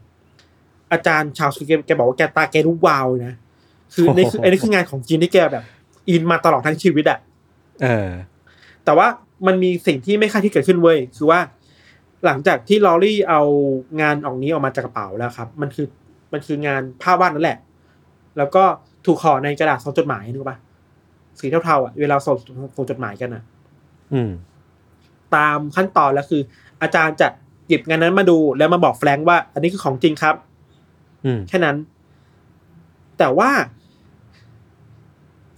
[0.91, 3.35] อาจารย์ชาวสแกแกบอกว่าแกตาแกรู้วาวเลยนะ
[3.93, 5.63] คือในคือโอ้โหอันนี้คืองานของจริงที่แกแบบ
[6.09, 7.19] อินมาตลอดทั้งชีวิตอะ
[7.81, 8.09] เออ
[8.85, 9.07] แต่ว่า
[9.47, 11.39] มันมีสิ่งที่ไม่คาดที่เกิดขึ้นเว้ยคือว่า
[12.25, 13.41] หลังจากที่ลอรี่เอา
[14.01, 15.87] งานออกนี้ออกมาจากกระเป๋าแล้วครับ มันคือ
[16.33, 17.59] มันคืองานภาพวาดนั่นแหละ
[18.37, 18.63] แล้วก็
[19.05, 20.57] ถูกห่อในกระดาษส่งจดหมายนึกปะ
[21.39, 22.37] สีเทาๆอะเวลาส่ง
[22.75, 23.43] ส่งจดหมายกันอะ
[24.13, 24.31] อืม
[25.35, 26.41] ตามขั้นตอนแล้วคือ
[26.81, 27.27] อาจารย์จะ
[27.67, 30.35] หยิบงานนั้นมาดูแล้วมาบอกแฟรงค์ว่า อันนี้คือของจริงครับ
[31.25, 31.77] อืม แค่นั้น
[33.17, 33.49] แต่ว่า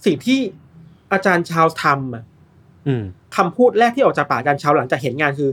[0.04, 0.40] สิ่งที่
[1.12, 2.24] อาจารย์ชาวทำอะ
[2.86, 3.02] อืม
[3.36, 5.50] คำพูดแรกที่ออกจากปากอาจารย์ชาวหลังจากเห็นงานคือ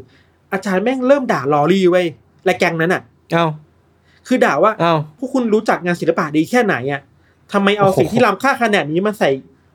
[0.53, 2.05] อาจารย์แม่งเริ่มด่าลอรี่ไว้ย
[2.45, 3.01] และแกงนั้นอะ
[3.33, 3.45] เอ้า
[4.27, 7.01] คือด่าว่าเอ้าพวกคุณรู้จักงานศิลปะดีแค่ไหนอะ
[7.53, 9.29] ทำไมเอาโอ้โหสิ่งที่ล้ำค่าขนาดนี้มาใส่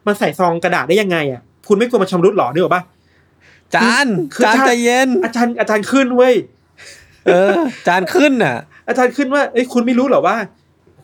[0.06, 2.82] มาใส่ซองกระดาษได้ยังไงอะคุณไม่กลัวมันชำรุดหรอนึกออกปะ
[3.74, 6.34] จานคือจานถ้าใจเย็น อาจารย์อาจารย์ขึ้นเว้ย
[7.24, 7.50] เออ
[7.86, 8.56] จานขึ้นอะ
[8.88, 10.36] อาจารย์ขึ้นว่าเอ้ยคุณไม่รู้เหรอว่า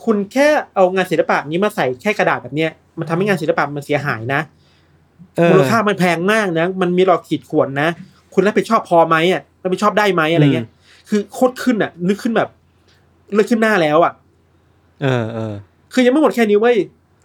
[0.04, 4.40] คุณแค่เอางานศิลปะนี้มาใส่แค่กระดาษแบบเนี้ยมันทำให้งานศิลปะมันเสียหายนะ
[5.36, 7.88] เออมูลค่ามันแพงมากนะ มันมีหลอกขีดข่วนนะ
[8.40, 10.68] คุณรับผิดชอบพอไหมอะรับผิดชอบได้ไหมอะไรเงี้ย
[11.08, 12.48] คือโคตรขึ้นอะ นึกขึ้นแบบ
[13.34, 14.12] เลือกขึ้นหน้าแล้วอะ
[15.02, 15.54] เออเออ
[15.92, 16.76] คือยังไม่หมดแค่นี้เว้ย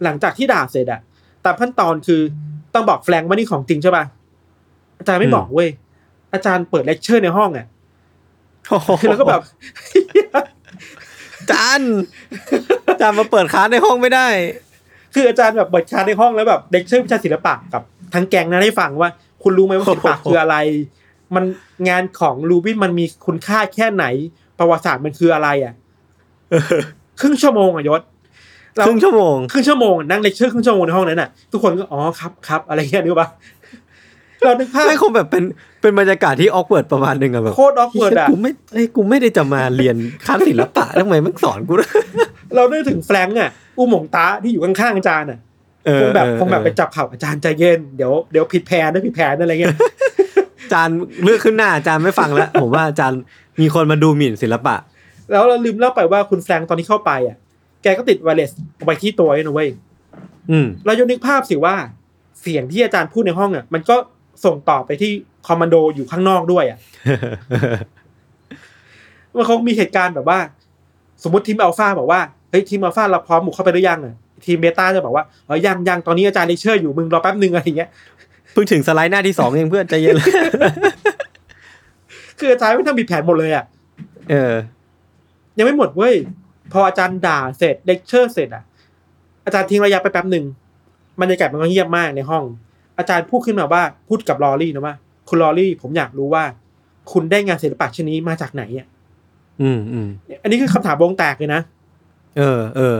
[0.04, 1.00] หลังจากที่ด่าเสร็จอะ
[1.44, 2.20] ตามขั้นตอนคือ
[2.74, 4.04] ต้องบอกแฟรงค์ว่านี่ของจริงใช่ป่ะ
[4.98, 5.68] อาจารย์ไม่อืมบอกเว้ย
[6.34, 7.66] อาจารย์เปิดเลคเชอร์ในห้องอะ
[8.68, 9.42] โอ้โหคือเราก็แบบ
[11.50, 11.80] จาน
[13.00, 14.26] จานมาเปิดค้านในห้องไม่ได้
[15.14, 17.82] คืออาจารย์แบบเปิดคลาสในห้องแล้วแบบเลคเชอร์วิชาศิลปะกับ
[18.14, 19.10] ทั้งแก๊งนั้นให้ฟังว่า
[19.42, 20.56] คุณรู้ไหมว่าศิลปะโอ้โหคืออะไร
[21.36, 21.44] มัน
[21.88, 24.04] งานของรูบินมันมีคุณค่าแค่ไหน
[24.58, 25.74] ประวัติศาสตร์มันคืออะไรอะ
[27.20, 28.02] ครึ่งชั่วโมงอะยศ
[28.76, 33.28] เราครึ่งชั่วโมงครึ่งชั่วโมงนั่งเลคเชอร์ครึ่งชั่วโมงในห้องนั้นน่ะทุกคนก็อ๋อครับครับอะไรเงี้ยนึกปะ
[34.44, 35.44] เรานึกภาพไม่คงแบบเป็น
[35.80, 41.90] เป็นบรรยากาศที่ awkward ประมาณหนึ่งอะแบบโคตร awkward อะกูไม่เอ้ยกูไม่ได้จะมาเรียนคลาสศิลปะทำไมมันสอนกูด้วย
[42.54, 45.38] เราได้ถึงแฟรงก์อะอุ้มหมงตาที่อยู่ข้างๆอาจารย์อะ
[45.86, 49.76] เออคงแบบเออคงแบบเอไปอจับเข่าอาจารย์ใจเย็นเดี๋ยวเดี๋ยวผิดแผนนะผิดแผนอะไรเงี้ย
[50.72, 50.88] จาน
[51.24, 53.12] เลือกขึ้นหน้าจานไม่ฟังแล้ว ผมว่าจาน
[53.60, 54.76] มีคนมาดูหมิ่นศิลปะ
[55.30, 57.36] แล้วเราลืมเล่าไปว่าคุณแฟรงก์ตอนที่เข้าไปอะ
[57.82, 59.68] แกก็ติดไวเลสเอาไปที่ตัวไอ้นะเว้ย
[60.50, 61.74] อืมเราจะนึกภาพสิว่า
[62.42, 63.96] เสียงที่อาจารย์พูดในห้องอะมันก็
[64.44, 65.12] ส่งต่อไปที่
[65.46, 66.78] คอมมานโดอยู่ข้างนอกด้วยอะ
[69.36, 70.38] มันคงมีเหตุการณ์แบบว่า
[71.22, 77.90] สมมติทีมอัลฟาบอกว่าเฮ้ยทีมอัลฟาเราพร้อมบุกเข้าไปหรือยังอะทีม beta จะบอกว่าเออยังยังตอนนี้อาจารย์เลคเชอร์อยู่มึงรอแป๊บนึงอะไรอย่างเงี้ย
[78.54, 80.16] เพิ่งถึงสไลด์หน้าที่สองเองเพื่อนใจเย็น
[82.38, 83.64] คืออาจารย์แม่งทำผิดแผนหมดเลยอะ
[84.30, 84.54] เออ
[85.58, 86.14] ยังไม่หมดเว้ย
[86.72, 88.64] พออาจารย์ด่าเสร็จเลคเชอร์เสร็จอะ
[89.44, 90.44] อาจารย์ทิ้งระยะไปแป๊บหนึ่ง
[91.20, 92.44] บรรยากาศมันก็เงียบมากในห้อง
[92.98, 94.94] อาจารย์พูดขึ้นมาว่าพูดกับลอรี่นะว่า
[95.28, 96.44] คุณลอรี่ผมอยากรู้ว่า
[97.12, 98.86] คุณได้งานศิลปะชิ้นนี้มาจากไหนอะ
[99.62, 100.08] อืมอืม
[100.42, 101.60] อันนี้คือคำถามวงแตกเลยนะ
[102.38, 102.96] เออเออ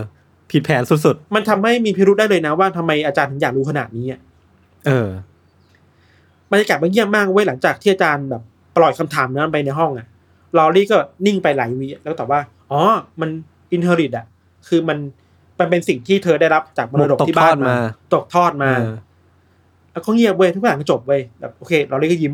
[0.50, 5.08] ผิดแผนสุดมันทำให้มีพิรุธได้เลยนะว่าทำไมอาจารย์ถึงอยากรู้ขนาดนี้อะๆเออ
[6.54, 8.42] บรรยากาศมันเงียบมากเว้ยหลังจากที่อาจารย์แบบ
[8.76, 10.06] ปล่อยคำถามนั้นไปในห้องอะ
[10.56, 12.40] ลอรี่ก็นิ่งไปหลายวิแล้วก็ตอบว่า
[12.70, 12.80] อ๋อ
[13.20, 13.30] มัน
[13.72, 14.26] inherit อะ
[14.68, 14.98] คือมัน
[15.58, 17.76] มันเป็นสิ่งที่เธอได้รับจากมรดกที่บ้านตกทอดมา
[18.14, 18.94] ตกทอดมาเออ
[19.92, 22.32] แล้วก็เงียบเว้ยทุกอย่างก็จบเว้ยแบบโอเคลอรี่ก็ยิ้ม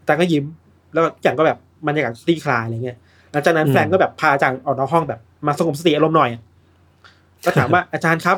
[0.00, 0.44] อาจารย์ก็ยิ้ม
[0.92, 2.96] แล้วทุกอย่างก็แบบบรรยากาศคลี่คลายอะไรเงี้ย
[3.32, 6.42] หลังจากนั้นแฟรงก์ก็แบบพาอาจารย์ออกนอกห้องแบบมาสงบสติอารมณ์หน่อยอะ
[7.44, 8.36] ก็ถามว่าอาจารย์ครับ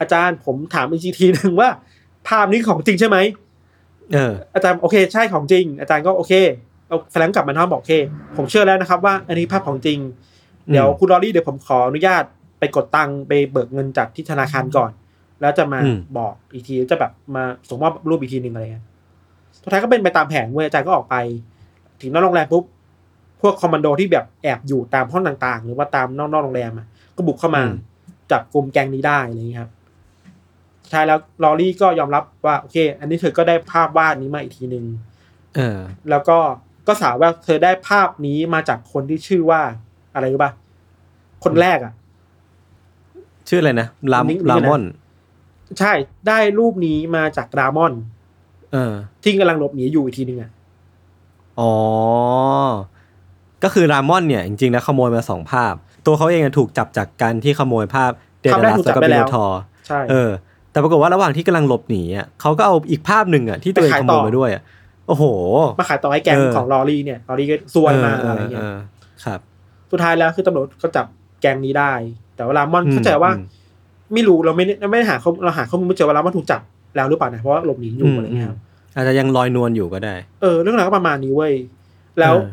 [0.00, 1.68] อาจารย์ผมถามอีกทีหนึ่งว่า
[2.28, 3.18] ภาพนี้ของจริงใช่ไหม
[4.14, 6.32] เอออาจารย์โอเคใช่ของจริง อาจารย์ก็โอเค
[6.88, 7.94] เอาแฟรงก์กลับมาท้องบอกโอเค
[8.36, 9.98] ผมเชื่อแล้วนะครับ ว่าอันนี้ภาพของจริง
[10.70, 12.24] เดี๋ยวคุณลอรี่เดี๋ยวผมขออนุญาต
[12.58, 14.90] ไปกดตังค์ไปเบิกเงินจากที่ธนาคารก่อน
[15.40, 18.84] แล้วจะมาอืมบอกอีกทีจะแบบมาส่งมอบรูปอีกทีหนึ่งอะไรเงี้ย
[19.62, 21.16] สุดท้ายก็เป็นไปตามแผนเว้ยอาจารย์ก็ออกไป
[22.00, 22.64] ถึงนอกโรงแรมปุ๊บ
[23.40, 26.86] พวกคอมมานโดที่แบบแอบอยู่ตามห้องต่างๆ หรือว่าตามนอกนอกโรงแรมอะ
[27.16, 27.62] ก็บุกเข้ามา
[28.30, 29.81] จับกลุ่มแก๊งนี้ได้อะไรเงี้ยครับสุด
[30.92, 34.84] ท้ายแล้วลอรี่ก็ยอมรับว่าโอเค อันนี้เธอก็ได้ภาพวาดนี้มาอีกทีหนึ่ง
[35.56, 35.78] เออ
[36.10, 36.38] แล้วก็
[36.86, 39.60] ก็สาวว่าเธอได้ภาพนี้มาจากคนที่ชื่อว่า
[40.14, 40.52] อะไรรู้ป่ะ
[41.44, 41.92] คนแรกอะ
[43.48, 44.82] ชื่ออะไรนะลามลิงก์ลิงก์ลานะมอน
[45.78, 45.92] ใช่
[46.28, 47.92] ได้รูปนี้มาจากรามอน
[48.72, 50.50] เออ ที่กำลังหลบหนีอยู่อีกทีหนึ่งอะ
[51.60, 51.72] อ๋อ
[53.62, 55.74] ก็คือรามอนเนี่ย จริงๆแล้วขโมยมาสองภาพ
[56.06, 58.10] ตัวเขาเองอะถูกจับจากการที่ขโมยภาพ
[58.42, 59.46] เดภาพนแรกลัสถูกแล้วจับก็ได้บิแล้โลวทอ
[59.86, 60.30] ใช่เออ
[60.72, 64.62] แต่ปรากฏว่าระหว่างที่กำลังหลบหนีอะเขาก็เอาอีกภาพหนึ่งอะที่ตัวเองไปขายขโมต่ยอมาด้วยอะ
[65.08, 65.24] โอ้โห
[65.78, 68.76] มาขายต่อให้แก๊งเออของลอรี่เนี่ยลอรี่ก็ซวยมาเอออะไรเออเงี้ยเออ
[69.24, 69.40] ครับ
[69.90, 71.06] สุดท้ายแล้วคือตำรวจก็จับ
[71.40, 71.92] แก๊งนี้ได้
[72.36, 73.46] แต่ว่ารามอนอืมเข้าใจว่าอืม
[74.12, 76.60] ไม่รู้เราไม่ได้เราไม่ได้หาข้อมูลเราหาข้อมูลไม่เจอว่ารามอนถูกจับ
[76.96, 78.58] แล้วหรือเปล่านะเพราะว่าหลบหนีอยู่อะไรเงี้ยครับ
[78.94, 81.54] อาจจะยังลอยนวลอยู่ก็ได้ เออ เรื่องราวก็ประมาณนี้เว้ย
[82.20, 82.52] แล้วเออ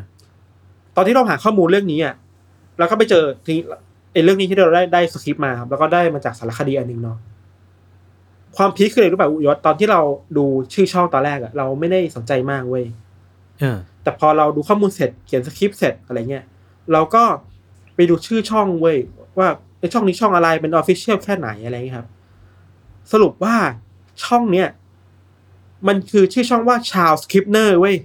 [0.96, 2.14] ตอนที่เราหาข้อมูลเรื่องนี้อะ
[2.78, 3.54] เราก็ไปเจอที
[4.12, 7.16] ไอ้เรื่องนี้ที่เราได้ได้สคริปต์มาครับแล้วก็ได้มาจากสารคดีอันหนึ่งเนาะ
[8.60, 10.00] ความ peak คืออะไรรู้ป่ะอุยศตอนที่เรา
[10.36, 10.44] ดู
[10.74, 12.84] ชื่อช่องตอนแรกอะเราไม่ได้สนใจมากเว้ย
[13.60, 16.44] เออแต่พอเราดูข้อมูลเสร็จเขียนสคริปต์เสร็จอะไรเงี้ย
[16.92, 17.22] เราก็
[17.94, 18.96] ไปดูชื่อช่องเว้ย
[19.38, 22.08] ว่าไอช่องนี้ช่องอะไรเป็น official แค่ไหนอะไรเงี้ยครับ
[23.12, 23.56] สรุปว่า
[24.24, 24.68] ช่องเนี้ย
[25.88, 27.96] มันคือชื่อช่องว่าชาลส์คลิปเนอร์เว้ย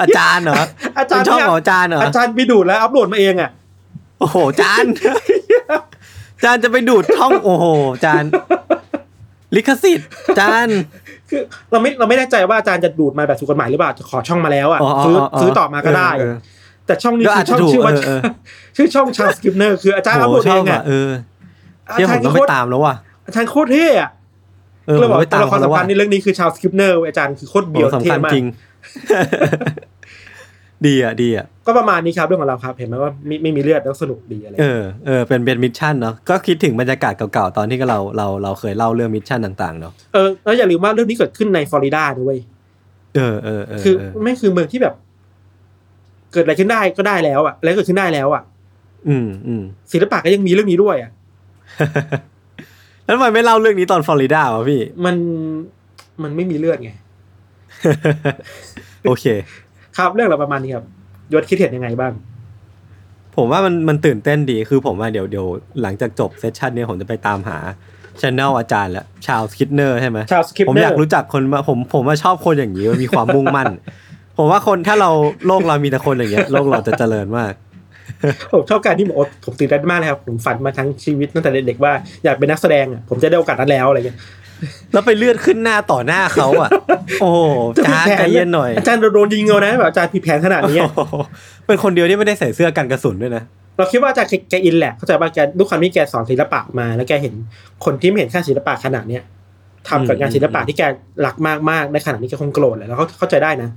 [0.00, 0.62] อาจารย์เหรอ
[0.98, 3.50] อาจารย์เป็นช่องเนี่ยของอาจารย์เหรออาจารย์ไปดูดแล้วอัพโหลดมาเองอะ
[4.18, 4.90] โอ้โหอาจารย์
[5.70, 5.78] อา
[6.44, 8.30] จารย์จะไปดูดช่องโอ้โหอาจารย์
[9.56, 10.78] ลิขสิทธิ์อาจารย์
[11.30, 16.36] คือเราไม่เราไม่แน่ใจว่าอาจารย์จะดูดมาแบบถูกกฎหมายหรือเปล่าจะขอช่องมาแล้วอะอ๋ออ๋อซื้ออ๋อซื้อต่อมาก็ได้เออเออ
[16.86, 18.20] แต่ช่องนี้ก็คือาอจจะช่องถูกชื่อว่าเออเออ
[18.76, 21.10] ชื่อช่องชาวสกิปเนอร์คืออาจารย์อัพโหโหลดชเออบงอะอะเออ
[21.88, 22.94] อาเที่ยผจารมย์ต้องโคไปตรตามแล้วว่ะ
[23.26, 24.10] อาจารย์โคตรเท่อะ
[24.86, 28.46] เออก็เลยบอกผมไปตัตาวมละครเขาแล้วสำคัว่ะญในเรื่องนี้คือชาวสกิปเนอร์อาจารย์คือโคตรโหเบียวเท่สำคัญมากจริง
[30.86, 42.36] ดีอะดีอะก็ประมาณนี้ครับเรื่องของเราครับ เห็นไหมว่าไม่ไม่มีเลือดแล้วสนุกดีอะไรเออเออเป็นเป็น mission เนาะก็คิดถึงบรรยากาศเก่าๆตอนที่เราเราเราเคยเล่าเรื่อง mission ต่างๆเนาะเออแล้วอย่าลืมว่าเรื่องนี้เกิดขึ้นในฟลอริดาด้วย
[43.16, 44.94] เออเออเออคือเออไม่คือเมืองที่แบบ
[46.32, 48.42] เกิดอะไรขึ้นได้ก็ได้แล้วอะอะไรเกิดขึ้นได้แล้วอะ
[49.08, 49.62] อืมอืม
[49.92, 51.10] ศิลปะก็ยังมีเรื่องนี้ด้วยอะ
[53.04, 55.16] แล้วทำไมไม่เล่าเรื่องนี้ตอนฟลอริดาวะพี่ มัน
[56.22, 56.90] มันไม่มีเลือดไง
[59.08, 59.24] โอเค
[59.96, 60.84] ครับเรื่องเราประมาณนี้ครับ
[61.32, 62.12] ยศคิดเห็นยังไงบ้าง
[63.36, 65.46] ผมว่ามันมันตื่นเต้นดีคือผมว่าเดี๋ยวเดี๋ยว
[65.82, 67.58] หลังจากจบเซสชันเนี้ยผมจะไปตามหา
[68.20, 73.66] ชแนลอาจารย์แล้วชาวสคิดเนอร์ใช่ไหม Charles Scribner ผมอยากรู้จักคนมาผมผมว่าชอบคนอย่างนี้มันมีความมุ่งมั่น
[74.38, 75.10] ผมว่าคนถ้าเรา
[75.46, 77.52] โลกเรามีแต่คนอย่างเงี้ยโลกเราจะเจริญมาก
[78.52, 81.92] ผมชอบการที่บอกว่าผมตื่นเต้นมากเลยครับผมฝันมาทั้งชีวิตตั้งแต่เด็กๆว่า
[82.24, 84.18] อยากเป็นนักแสดงอะผมจะได้โอกาสนั้นแล้วอะไรเงี้ย
[84.92, 86.70] แล้วไปเลือดขึ้นหน้าต่อหน้าเขาอะ
[87.20, 87.40] โอ้โห
[87.86, 91.14] จานใจเย็นหน่อย อาจารย์โดนยิงเอานะแบบอาจารย์ผิดแผนขนาดนี้โอ้โห
[91.66, 93.42] เป็นคนเดียวที่ไม่ได้ใส่เสื้อกันกระสุนด้วยนะ
[93.76, 97.34] เราคิดว่าอาจารย์แกแกอินแหละเข้าใจว่าแกด้วยความที่แกสอนศิลปะมา แล้วแกเห็น
[97.84, 99.22] คนที่ไม่เห็นค่าศิลปะขนาดเนี้ย
[99.88, 100.82] ทำกับงานศิลปะที่แก
[101.26, 101.36] รัก
[101.70, 103.70] มากๆในขนาดนี้แกคงโกรธแหละแล้วเขาเข้าใจได้นะ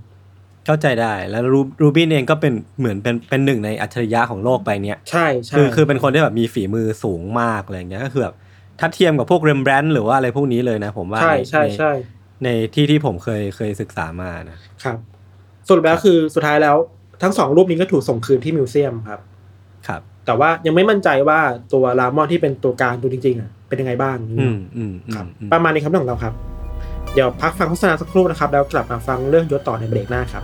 [0.66, 8.36] เข้าใจได้แล้วรูรูบินเองก็เป็นเหมือนเป็นเป็นหนึ่งในอัจฉริยะของโลกใบเนี้ยใช่ใช่คือคือเป็นคนที่แบบมีฝีมือสูงมากอะไรเงี้ยก็คือแบบ
[8.80, 11.92] ถ้าเทียมกับพวกเรมแบรนต์หรือว่าอะไรพวกนี้เลยนะ ผมว่าใช่ในใช่ใช่
[12.44, 14.98] ในในที่ที่ผมเคยเคยศึกษามานะครับ
[15.68, 16.76] สรุปแล้วคือสุดท้ายแล้ว
[17.24, 19.22] ทั้งสองรูปนี้ก็ถูกส่งคืนที่มิวเซียมครับ
[19.88, 21.40] ครับ แต่ว่ายังไม่มั่นใจว่า
[21.74, 26.34] ตัวรามอนที่เป็นตัวกลางตัวจริงๆอะเป็นยังไงบ้างอืมอืมอืมครับอืมประมาณนี้ครับเรื่องของเราครับ
[27.14, 30.44] เดี๋ยวพักฟังโฆษณาสักครู่นะครับ แล้วกลับมาฟังเรื่องยศต่อในเบรกหน้าครับ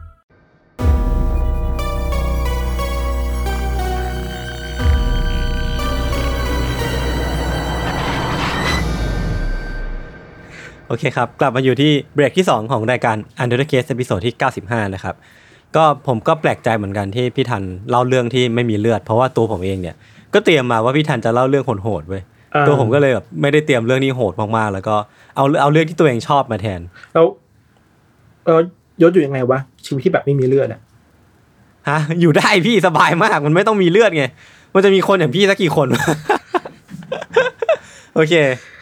[10.91, 15.15] โอเคครับ กลับมาอยู่ที่เบรกที่ 2 ของรายการ Under the Case ตอนที่ 95 นะครับ
[15.75, 19.95] ก็ผมก็แปลกใจเหมือนกันที่พี่ทันเล่าเรื่องที่ไม่มีเลือด เพราะว่าตัวผมเองเนี่ย
[20.33, 22.21] ก็เตรียมมาว่าพี่ทันจะเล่าเรื่องโหดๆเว้ย
[22.55, 24.95] อ่าตัวผมก็เลยแบบไม่ได้เตรียมเรื่องนี้โหดมากๆแล้วก็
[25.35, 26.79] เอาเอาเรื่องที่ตัวเองชอบมาแทน
[27.13, 27.25] แล้ว
[28.45, 28.59] เออ
[29.01, 30.81] ยศอยู่ยังไงวะชีวิตที่แบบไม่มีเลือดอะ
[31.89, 34.23] ฮะอยู่ได้พี่สบายมากมันไม่ต้องมีเลือดไง
[34.73, 36.03] มันจะมีคนอย่างพี่สักกี่คนวะ
[38.15, 38.33] โอเค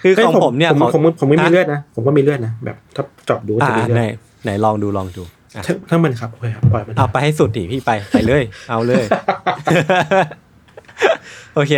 [0.02, 4.14] คือของผมเนี่ยผมขอผมผมไม่มีฮะเลือดนะผมก็มีเลือดนะแบบถ้าเจอบดูก็อ่าจะมีเลือไหนด
[4.44, 5.24] ไหนลองดูลองดู
[5.56, 9.04] อะทั้งทั้งมันครับโอเคครับปล่อยมันเอาไปให้สุดดิพี่ไปไปเลย เอาเลย
[11.56, 11.74] โอเค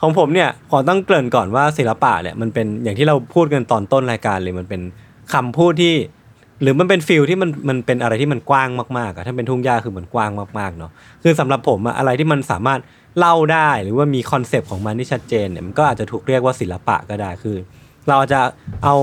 [0.00, 4.80] ของผมเนี่ยขอต้องเกริ่นก่อนว่าศิลปะเนี่ยมันเป็นอย่างที่เราพูดกันตอนต้นรายการเลยมันเป็น
[5.32, 5.94] คำพูดที่
[6.62, 8.68] หรือมันเป็น feel ที่มันมันเป็นอะไรที่มันกว้าง
[8.98, 10.90] มากๆอะถ้าเป็นทุ่งหญ้าคือมันกว้างมากๆเนาะ
[11.22, 12.80] คือสำหรับผมอะอะไรที่มันสามารถ
[13.18, 17.56] เล่าได้หรือว่ามีคอนเซปต์ของมันที่ชัดเจนเนี่ยมันก็อาจจะถูกเรียกว่าศิลปะก็ได้คือ
[18.08, 18.40] เราอาจจะ
[18.84, 18.94] เอา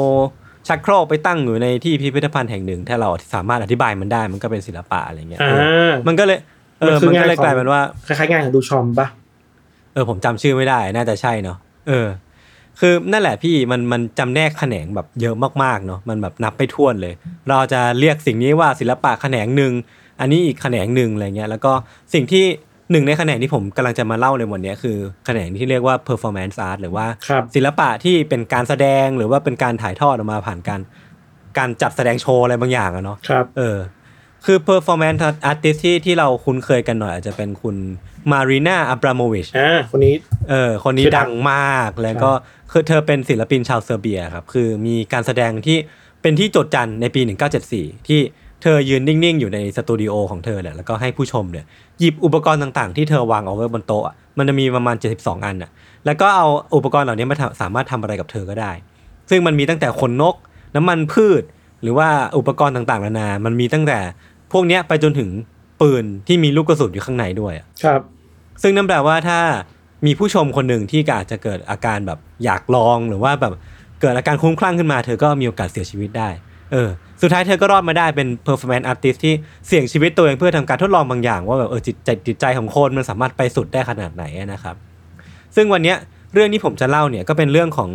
[0.68, 6.40] ชักโครกไปตั้งอยู่ในที่พิพิธภัณฑ์แห่งหนึ่ง ถ้าเราสามารถอธิบายมันได้มันก็เป็นศิลปะอะไรเงี้ยอ่ามันก็เลย
[6.80, 9.08] เออมันคือมันก็เลยงานของกลายเป็นว่าคล้ายๆงานของดูชอมปะ
[9.94, 12.08] เออผมจำชื่อไม่ได้น่าจะใช่เนาะเออ
[12.80, 17.14] คือนั่นแหละพี่มันมันจำแนกแขนงแบบเยอะมากๆเนาะมันแบบนับไปท่วนเลย
[17.48, 19.74] เราจะเรียกสิ่งนี้ว่าศิลปะแขนงหนึ่ง
[20.20, 21.74] อันนี้อีกแขนงหนึ่งอะไรเงี้ยแล้วก็
[22.14, 22.46] สิ่งที่
[22.92, 30.82] หนึ่งในแขนงที่ผมกำลังจะมาเล่าในวันเนี้ยคือแขนงที่เรียกว่า performance art หรือว่าครับศิลปะที่เป็นการแสดงหรือว่าเป็นการถ่ายทอดออกมาผ่านการ
[31.58, 33.78] การจัดแสดงโชว์อะไรบางอย่างอะเนาะครับเออ
[34.46, 37.76] คือ performance artist ที่ที่เราคุ้นเคยกันหน่อยอาจจะเป็นคุณ
[38.32, 40.16] มารีนาอับราโมวิชอ่าคนนี้
[40.50, 42.32] เออคนนี้ชื่อดัดังงมากแล้วก็
[42.78, 45.78] คือเธอเป็นศิลปินชาวเซอร์เบียครับคือมีการแสดงที่
[46.22, 47.22] เป็นที่โจดจันในปี
[47.66, 48.20] 1974 ที่
[48.62, 51.66] เธอยืนนิ่ง ๆ อยู่ในสตูดิโอของเธอเนี่ยแล้วก็ให้ผู้ชมเนี่ย
[52.00, 55.72] หยิบอุปกรณ์ต่างๆ ที่เธอวางเอาไว้บนโต๊ะอะมันจะมีประมาณ 72 อันอะ
[56.06, 58.72] แล้วก็เอาอุปกรณ์เหล่านี้มาทำสามารถทำอะไรกับเธอก็ได้
[59.30, 60.36] ซึ่งมันมีตั้งแต่ขนนก
[60.76, 61.44] น้ำมันพืช
[61.82, 62.08] หรือว่า
[62.38, 64.00] อุปกรณ์ต่างๆนานา มันมีตั้งแต่
[64.52, 65.30] พวกเนี้ยไปจนถึง
[65.82, 68.02] ปืนที่มีลูกกระสุนอยู่ข้างในด้วยอะครับ
[68.62, 69.40] ซึ่งนั่นแปลว่าถ้า
[70.06, 73.54] มีผู้ชมคนหนึ่งที่อาจจะเกิดอาการแบบอยากลองหรือว่าแบบ
[74.02, 76.30] เกิดอาการคุ้มคลั่งขึ้นมาเธอก็มีโอกาสเสียชีวิตได้
[76.72, 76.90] เออ
[77.22, 79.34] สุดท้ายเธอก็รอดมาได้เป็น performance artist ที่
[79.68, 84.76] เสี่ยงชีวิตตัวเองเพื่อทำการทดลองบางอย่าง ว่าแบบเออจิตใจจิตใจของคนมันสามารถไปสุดได้ขนาดไหนนะครับ
[85.56, 85.94] ซึ่งวันนี้
[86.34, 87.90] เรื่องที่ผมจะเล่าเนี่ยก็เป็นเรื่องของ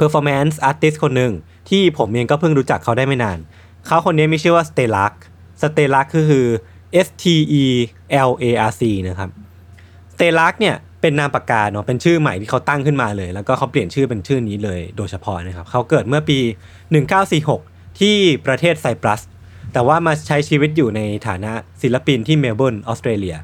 [0.00, 1.32] performance artist คนหนึ่ง
[1.70, 3.38] ที่ผมเองก็เพิ่งรู้จักเขาได้ไม่นาน
[3.86, 5.14] เขาคนนี้มีชื่อว่า Stellark
[5.60, 6.46] Stellark ก็คือ
[7.06, 7.24] S T
[7.62, 7.64] E
[8.28, 9.30] L A R C นะครับ
[10.12, 16.38] Stellark เนี่ย เป็นนามปากกาเนาะเป็นชื่อใหม่ที่เขาตั้งขึ้นมาเลย แล้วก็เขาเปลี่ยนชื่อเป็นชื่อนี้เลยโดยเฉพาะนะครับเขาเกิดเมื่อปี
[17.18, 19.20] 1946 ที่ประเทศไซปรัส
[19.72, 23.36] แต่ว่ามาใช้ชีวิตอยู่ในฐานะศิลปินที่เมลเบิร์นออสเตรเลีย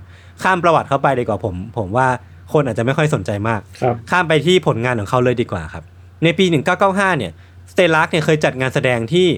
[0.42, 2.08] ข้ามประวัติเข้าไปดีกว่าผม ผมว่า
[2.52, 5.84] คนอาจจะไม่ค่อยสนใจมากครับข้ามไปที่ผลงานของเขาเลยดีกว่าครับ
[6.24, 6.44] ในปี
[6.82, 7.32] 1995 เนี่ย
[7.72, 9.28] สเตลักเนี่ยเคยจัดงานแสดงที่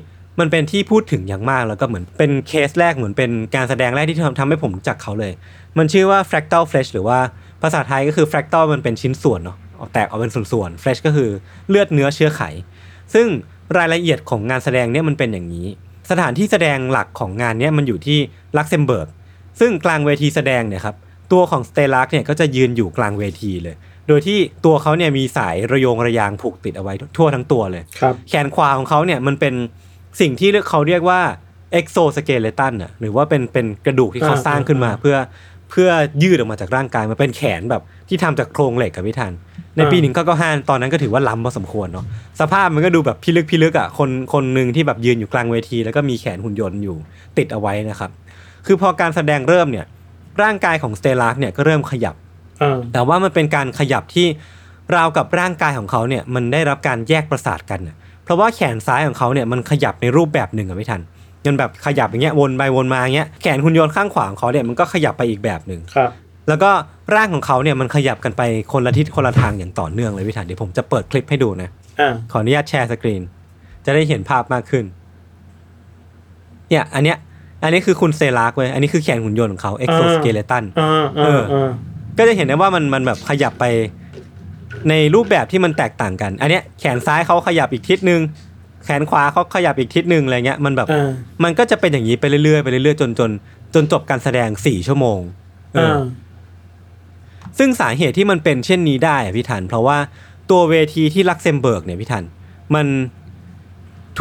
[0.41, 5.33] มันเป็นที่พูดถึงอย่างมากแล้วก็เหมือนเป็นเคสแรกเหมือนเป็นการแสดงแรกที่ทำทำให้ผมรู้จักเขาเลย
[5.79, 7.19] มันชื่อว่า fractal flesh หรือว่า
[7.63, 11.31] ภาษาไทยก็คือ fractal มันเป็นชิ้นส่วนเนาะออกแตกออกเป็นส่วนๆ flesh ก็คือ
[11.69, 12.43] เลือดเนื้อเชื้อไข
[13.15, 13.27] ซึ่ง
[13.79, 15.67] รายละเอียดของงานแสดงเนี่ยมันเป็นอย่างนี้
[16.11, 18.19] สถานที่แสดงหลักของงานเนี่ยมันอยู่ที่
[18.57, 19.09] ลักเซมเบิร์ก
[19.61, 20.97] ซึ่งกลางเวทีแสดงเนี่ยครับ
[21.33, 23.77] ตัวของสเตลักเนี่ยก็จะยืนอยู่กลางเวทีเลย
[24.09, 29.55] โดยที่ตัวเขาเนี่ยมีสายระโยงระยางผูกติดเอาไว้ทั่วทั้งตัวเลยครับแขนขวาของเขาเนี่ยมันเป็น
[30.21, 31.21] สิ่งที่เขาเรียกว่า
[31.79, 35.17] exoskeleton น่ะหรือว่าเป็นเป็นกระดูกที่เขาอ่าสร้างขึ้นมาอ่าเพื่อ
[35.71, 35.91] เพื่อ
[36.23, 39.33] ยืดออกมาจากร่างกายมันเป็นแขนแบบที่ทำจากโครงเหล็กกับพิธัน
[39.77, 42.05] ในปีอ่าหนึ่งก็ก็ห้าตอนนั้นก็ถือว่าล้ำพอสมควรเนาะ
[42.41, 46.97] สภาพมันก็ดูแบบพิลึกพิลึกอะคนคนหนึ่งที่แบบยืนอยู่กลางเวที แล้วก็มีแขนหุ่นยนต์อยู่
[47.39, 48.11] ติดเอาไว้นะครับ
[48.67, 49.87] คือพอการแสดงเริ่มเนี่ย
[50.43, 52.15] ร่างกายของสเตลักเนี่ยก็เริ่มขยับ
[52.63, 54.27] อ่าแต่ว่ามันเป็นการขยับที่
[54.97, 61.01] ราวกับร่างกายของเขาเนี่ยมันได้รับการแยกประสาทกันน่ะเพราะว่าแขนซ้ายของเขาเนี่ยมันขยับในรูปแบบหนึ่งอะไม่ทัน
[61.47, 66.11] ยันแบบขยับอย่างเงี้ยวนไปวนมาอย่างเงี้ยแขนหุ่นยนต์ข้างขวาของเขาเนี่ยมันก็ขยับไปอีกแบบหนึ่งครับ
[66.49, 66.71] แล้วก็
[67.15, 71.69] ร่างของเขาเนี่ยมันขยับกันไปคนละทิศคนละทางอย่างต่อเนื่องเลยพี่ทันเดี๋ยวผมจะเปิดคลิปให้ดูนะ
[72.01, 73.23] อ่าขออนุญาต share screen
[73.85, 74.85] จะได้เห็นภาพมากขึ้น
[76.69, 77.17] เนี่ย อันเนี้ย
[77.63, 81.71] อันนี้คือคุณสเตลักเว้ยอันนี้คือแขนหุ่นยนต์ของเขา exoskeleton อ่าเออ่าออ่า
[82.19, 83.65] ก็จะเห็นได้ว่ามันมันแบบขยับไป
[84.89, 88.21] ในรูปแบบที่มันแตกต่างกัน อันเนี้ยแขนซ้ายเขาขยับอีกทิศนึง
[88.85, 91.11] แขนขวาเขาขยับอีกทิศนึงอะไรเงี้ยมันแบบอ่า
[91.45, 93.31] มันก็จะเป็นอย่างนี้ไปเรื่อยๆไปเรื่อยๆจนจน
[93.75, 95.21] จนจบการแสดงสี่ชั่วโมง
[95.75, 96.01] เอออ่า
[97.59, 99.99] ซึ่งสาเหตุที่มันเป็นเช่นนี้ได้อะพี่ทันเพราะว่า
[100.51, 102.25] ตัวเวทีที่ลักเซมเบิร์กเนี่ยพี่ทัน
[102.75, 102.87] มัน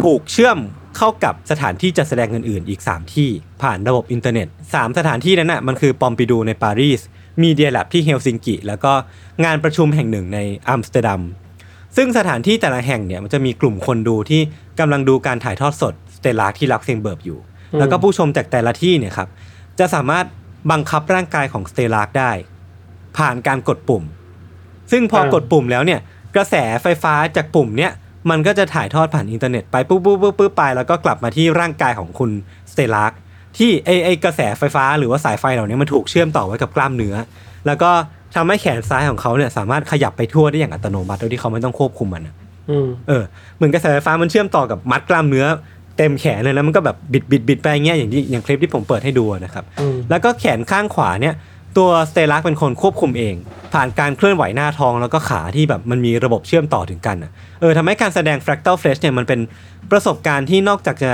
[0.01, 0.57] ถูกเชื่อม
[0.97, 3.29] เข้ากับสถานที่จัดแสดงอื่นๆ อีก 3 ที่
[3.61, 7.01] ผ่านระบบอินเทอร์เน็ต 3 สถานที่นั้นน่ะมันคือปอมปิดูในปารีส
[7.41, 8.93] Media Lab ที่เฮลซิงกิ แล้วก็
[9.45, 11.21] งานประชุมแห่งหนึ่งในอัมสเตอร์ดัม
[12.01, 14.41] ซึ่งสถานที่แต่ละแห่งเนี่ยมันจะมีกลุ่มคนดูที่
[14.79, 17.39] กำลังดูการถ่ายทอดสดสเตลักที่ลักเซมเบิร์กอยู่
[17.79, 19.29] แล้วก็ผู้ชมจากแต่ละที่เนี่ยครับ
[19.79, 20.25] จะสามารถ
[20.71, 22.31] บังคับร่างกายของสเตลักได้
[23.17, 24.03] ผ่านการกดปุ่ม
[24.91, 25.99] ซึ่งพออ่ากดปุ่มแล้วเนี่ย
[26.35, 27.91] กระแสไฟฟ้าจากปุ่มเนี่ย
[28.29, 32.31] มันก็จะถ่ายทอดผ่านอินเทอร์เน็ตไปปุ๊บปุ๊บปุ๊บปุ๊บไป แล้วก็กลับมาที่ร่างกายของคุณ
[32.71, 33.13] สเตลัก
[33.57, 37.15] ที่ไอไอกระแสไฟฟ้าหรือว่าสายไฟเหล่านี้มันถูกเชื่อมต่อไว้กับกล้ามเนื้อ
[37.67, 37.91] แล้วก็
[38.35, 42.35] ทำให้แขนซ้ายของเขาเนี่ยสามารถขยับไปทั่วได้อย่างอัตโนมัติโดยที่เขาไม่ต้องควบคุมมันอะ
[42.69, 43.23] อืมเออ
[43.55, 45.45] เหมือนกระแสไฟฟ้ามันเชื่อมต่อกับมัดกล้ามเนื้อ
[45.97, 51.35] เต็มแขนเลยแล้วมันก็แบบบิดบิดบิดไปอย่างเงี้ยอย่างที่อย่างคลิปที่ผมเปิดให้ดูนะครับอืมแล้วก็แขนข้างขวาเนี่ย
[51.77, 53.35] ตัวสเตลักเป็นคนควบคุมเอง
[53.73, 59.39] ผ่านการเคลื่อนไหวหน้าท้องแล้วก็ขาที่แบบมันมีระบบเชื่อมต่อถึงกันอะเออทำให้การแสดง fractal flash เนี่ยมันเป็น
[59.91, 61.11] ประสบการณ์ที่นอกจากจะ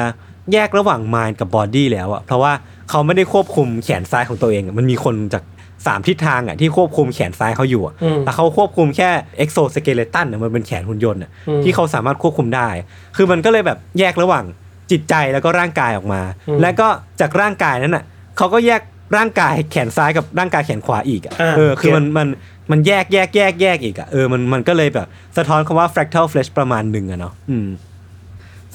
[0.53, 2.53] แยกระหว่าง mind กับ body แล้วอะเพราะว่า
[2.89, 5.43] เขาไม่ได้ควบคุมแขนซ้ายของตัวเองอะมันมีคนจาก
[5.87, 9.09] สามทิศทางอะที่ควบคุมแขนซ้ายเขาอยู่อะอืมแต่เขาควบคุมแค่
[9.43, 12.67] exoskeleton อะมันเป็นแขนหุ่นยนต์อะอืมที่เขาสามารถควบคุมได้
[13.15, 14.45] คือมันก็เลยแบบแยกระหว่าง
[14.91, 16.87] จิตใจแล้วก็ร่างกายออกมาอืมและก็
[17.19, 18.03] จากร่างกายนั้นอะ
[18.37, 18.81] เขาก็แยก
[19.17, 22.27] ร่างกายแขนซ้ายกับร่างกายแขนขวาอีกอะอ่าเออคือเก็ตมันมัน
[22.71, 27.67] มันแยกแยกแยกแยกอีกอะเออมันมันก็เลยแบบสะท้อนคำว่า fractal flesh ประมาณหนึ่งอะเนาะอืม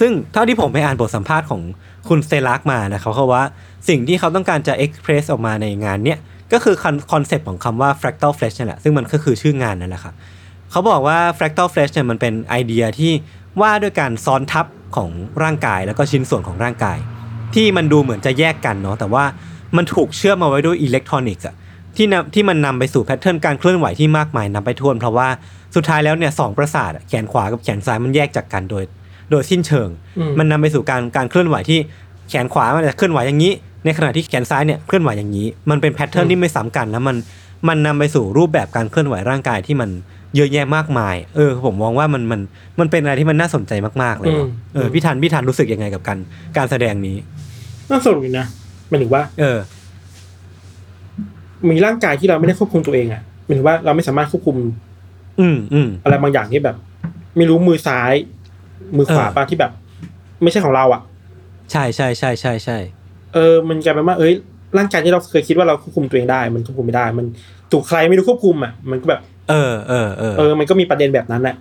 [0.00, 1.62] ซึ่งเท่าที่ผมไปอ่านบทสัมภาษณ์ของ
[2.08, 3.44] คุณสเตลักมานะครับเขาว่า
[3.88, 6.18] สิ่งที่เขาต้องการจะ express ออกมาในงานเนี้ย
[6.52, 6.76] ก็คือ
[7.12, 10.14] คอนเซปต์ของคำว่า fractal flesh นั่นแหละซึ่งมันก็คือชื่องานนั่นแหละครับ
[10.70, 13.12] เขาบอกว่า fractal flesh เนี่ยมันเป็นไอเดียที่
[13.60, 15.10] ว่าด้วยการซ้อนทับของ
[15.42, 16.98] ร่างกายแล้วก็ชิ้นส่วนของร่างกาย
[17.54, 19.24] ที่มันดูเหมือนจะแยกกันเนาะแต่ว่า
[19.76, 21.54] มันถูกเชื่อมมาไว้ด้วยอิเล็กทรอนิกส์อะ
[21.96, 25.28] ที่นำที่มันนำไปสู่ pattern การเคลื่อนไหวที่มากมายพี่ทันเพราะว่า
[25.76, 28.84] สุดท้ายแล้วเนี่ยสองประสาทอะแขนขวากับแขนซ้ายมันแยกจากกันโดย
[29.30, 29.88] โดยสิ้นเชิง
[30.18, 31.78] อืมมันนำไปสู่การการเคลื่อนไหวที่
[32.28, 33.52] แขนขวามันจะเคลื่อนไหวอย่างนี้
[33.84, 37.16] ในขณะที่แขนซ้ายเนี่ยเคลื่อนไหวอย่างนี้ มันเป็นแพทเทิร์นที่ไม่ซ้ำกันแล้วมัน
[37.68, 39.90] มันนำไปสู่รูปแบบการเคลื่อนไหวร่างกายที่มัน
[40.36, 42.40] เยอะแยะมากมาย เออ ผมมองว่ามันมัน
[42.80, 43.72] มันเป็นอะไรที่มันน่าสนใจ
[44.02, 46.18] มากๆเลยเนอะอืมเออพี่ทันพี่ทันรู้สึกยังไงกับการ
[46.56, 47.16] การแสดงนี้
[47.90, 48.46] น่าสนุกดีนะ
[48.88, 49.58] หมายถึงว่า เออ
[51.68, 54.56] มีร่างกายที่เราไม่ได้ควบคุมตัวเองอะหมายถึงว่าเราไม่สามารถควบคุม
[55.40, 56.76] อืมอืมอะไรบางอย่างที่แบบ
[57.36, 58.14] ไม่รู้มือซ้าย
[58.96, 59.72] มือขวาเออปะที่แบบ
[60.42, 61.00] ไม่ใช่ของเราอะ
[61.72, 62.78] ใช่ใช่ใช่ใช่ใช่
[63.34, 64.34] เออมันกลายเป็นว่าเอ้ย
[64.78, 67.26] ร่างกายที่เราเคยคิดว่าเราควบคุมตัวเองได้ มันควบคุมไม่ได้ มัน
[67.72, 69.20] ถูกใครไม่รู้ควบคุมอะมันก็แบบ
[69.50, 71.56] เออเออเออเออ มันก็มีประเด็นแบบนั้นแหละ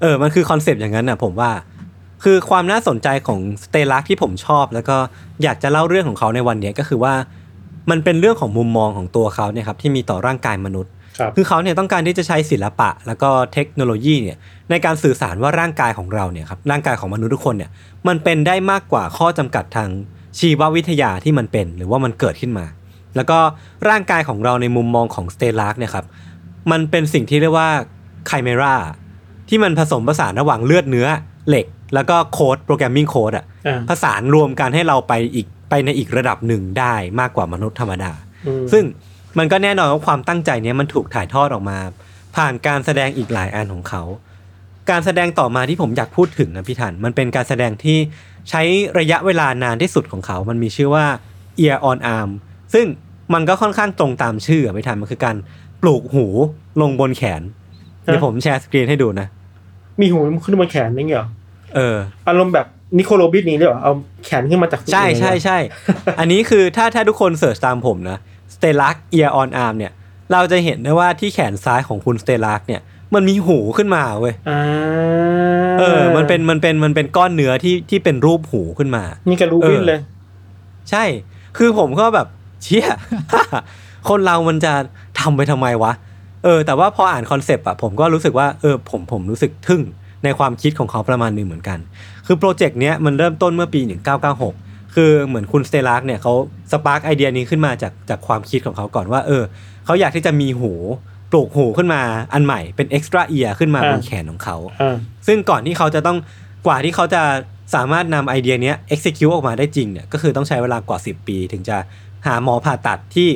[0.00, 1.50] เออ มันคือคอนเซปต์อย่างนั้นน่ะ ผมว่า
[2.24, 4.96] คือความน่าสนใจของสเตลักที่ผมชอบ แล้วก็
[5.42, 7.14] อยากจะเล่าเรื่องของเขาในวันเนี้ยก็คือว่า
[7.90, 14.38] มันเป็นเรื่องของมุมมองของตัวเขาเนี่ยครับที่มีต่อร่างกายมนุษย์ครับคือเขาเนี่ยต้องการที่จะใช้ศิลปะ แล้วก็เทคโนโลยีเนี่ย
[14.70, 17.70] ในการสื่อสารว่าร่างกายของเราเนี่ยครับร่างกายของมนุษย์ทุกคนเนี่ย
[18.08, 19.88] มันเป็นได้มากกว่าข้อจำกัดทาง
[20.38, 22.66] ชีววิทยาที่มันเป็นหรือว่ามันเกิดขึ้นมา
[23.16, 23.38] แล้วก็
[23.88, 26.06] ร่างกายของเราในมุมมองของสเตลักเนี่ยครับ
[26.70, 27.68] มันเป็นสิ่งที่เรียกว่า
[28.26, 28.74] ไคเมรา
[29.48, 31.06] ที่มันผสมผสานระหว่างเลือดเนื้อ
[31.48, 38.12] เหล็ก แล้วก็โค้ดโปรแกรมมิ่งโค้ดอะอ่าผสานรวมกันให้เราไปอีกไปในอีกระดับหนึ่งได้มากกว่ามนุษย์ธรรมดา
[38.46, 38.84] อืมซึ่ง
[39.38, 41.78] มันก็แน่นอนว่าความตั้งใจเนี้ยมันถูกถ่ายทอดออกมา
[42.36, 44.02] ผ่านการแสดงอีกหลายอันของเขา
[44.90, 47.98] การแสดงต่อมาที่ผมอยากพูดถึงนะพี่ทันมันเป็นการแสดงที่
[48.50, 48.62] ใช้
[48.98, 51.06] ระยะเวลานานที่สุดของเขา มันมีชื่อว่า
[51.64, 52.30] ear on arm
[52.74, 52.86] ซึ่ง
[53.34, 55.36] มันก็ค่อนข้างตรงตามชื่ออะพี่ทันมันคือการ
[55.82, 56.26] ปลูกหู
[56.80, 57.42] ลงบนแขน
[58.02, 59.26] เดี๋ยวผมแชร์สกรีนให้ดูนะ
[60.00, 61.26] มีหูขึ้นบนแขนนี่เหรอ
[61.74, 61.96] เออ
[62.28, 62.66] อารมณ์แบบ
[62.98, 63.92] นิโคโรบินนี้เลยเหรอเอา
[64.24, 65.58] แขนขึ้นมาจากใช่ใช่ใช่
[66.18, 68.18] อันนี้คือถ้าถ้าทุกคน searchตามผมนะ
[68.54, 69.92] สเตลัก Ear on Arm เนี่ย
[70.32, 72.80] เราจะเห็นได้ว่าที่แขนซ้ายของคุณสเตลักเนี่ย
[73.14, 74.60] มันมีหูขึ้นมาเว้ยอ่า
[75.78, 80.00] เออ มันเป็นมันเป็นมันเป็นก้อนเนื้อที่ที่เป็นรูปหูขึ้นมา นี่กับรูบินเลย
[80.90, 81.04] ใช่
[81.56, 82.26] คือผมก็แบบ
[82.62, 82.86] เชี่ย
[84.08, 84.72] คนเรามันจะ
[85.20, 85.92] ทำไปทำไมวะ
[86.44, 89.82] เออ แต่ว่าพออ่านคอนเซปต์อะผมก็รู้สึกว่าเออผมผมรู้สึกทึ่ง
[90.24, 91.78] ในความคิดของเขาประมาณหนึ่งเหมือนกัน
[92.26, 93.80] คือโปรเจกต์เนี้ยมันเริ่มต้นเมื่อปี
[94.36, 96.32] 1996 คือเหมือนคุณสเตลักเนี่ยเขา
[96.72, 99.42] spark ไอเดียนี้ขึ้นมาจากจากความคิดของเขาก่อนว่า เออ
[99.84, 100.72] เขาอยากที่จะมีหู
[101.30, 102.02] ปลูกหูขึ้นมา
[102.32, 106.18] อันใหม่เป็น extra ear ขึ้นมาอ่าบนแขนของเขาอ่าซึ่งก่อนที่เขาจะต้อง
[106.66, 107.22] กว่าที่เขาจะ
[107.74, 111.76] สามารถนำไอเดียเนี้ย execute ออกมาได้จริงเนี่ยก็คือต้องใช้เวลากว่า 10 ปี ถึงจะ
[112.26, 113.28] หาหมอผ่าตัดที่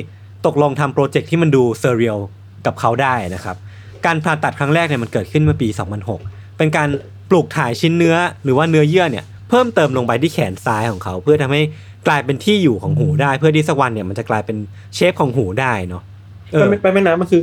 [0.45, 2.19] ตกลงทำโปรเจกต์ที่มันดู surreal
[2.65, 3.57] กับเขาได้นะครับ
[4.05, 5.67] การผ่าตัดครั้งแรกเนี่ยมันเกิดขึ้นเมื่อปี
[6.13, 6.87] 2006 เป็นการ
[7.29, 11.61] ปลูกถ่ายชิ้นเนื้อหรือว่าเนื้อเยื่อเนี่ยเพิ่มเติมลงไปที่แขนซ้ายของเขา เพื่อทำให้
[12.07, 14.57] กลายเป็นที่อยู่ของหูได้ เพื่อที่สักวันเนี่ยมันจะกลายเป็น
[14.95, 16.03] เชฟของหูได้เนาะ
[16.51, 17.41] เอมันอไม่ไปไม่น้ำมันคือ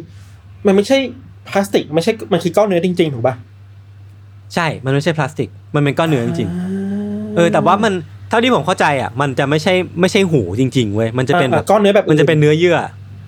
[0.67, 0.99] มันไม่ใช่
[1.49, 3.35] พลาสติกไม่ใช่มันคือก้อนเนื้อจริง ๆ ถูกป่ะ
[4.55, 7.93] ใช่ มันไม่ใช่พลาสติก มันเป็นก้อนเนื้อจริงๆเออ แต่ว่ามัน
[8.29, 12.79] เท่าที่ผมเข้าใจอะ มันจะไม่ใช่ไม่ใช่หูจริง ๆเว้ยมันจะเป็นแบบอ่าก้อนเนื้อแบบมันจะเป็นเนื้อเยื่อ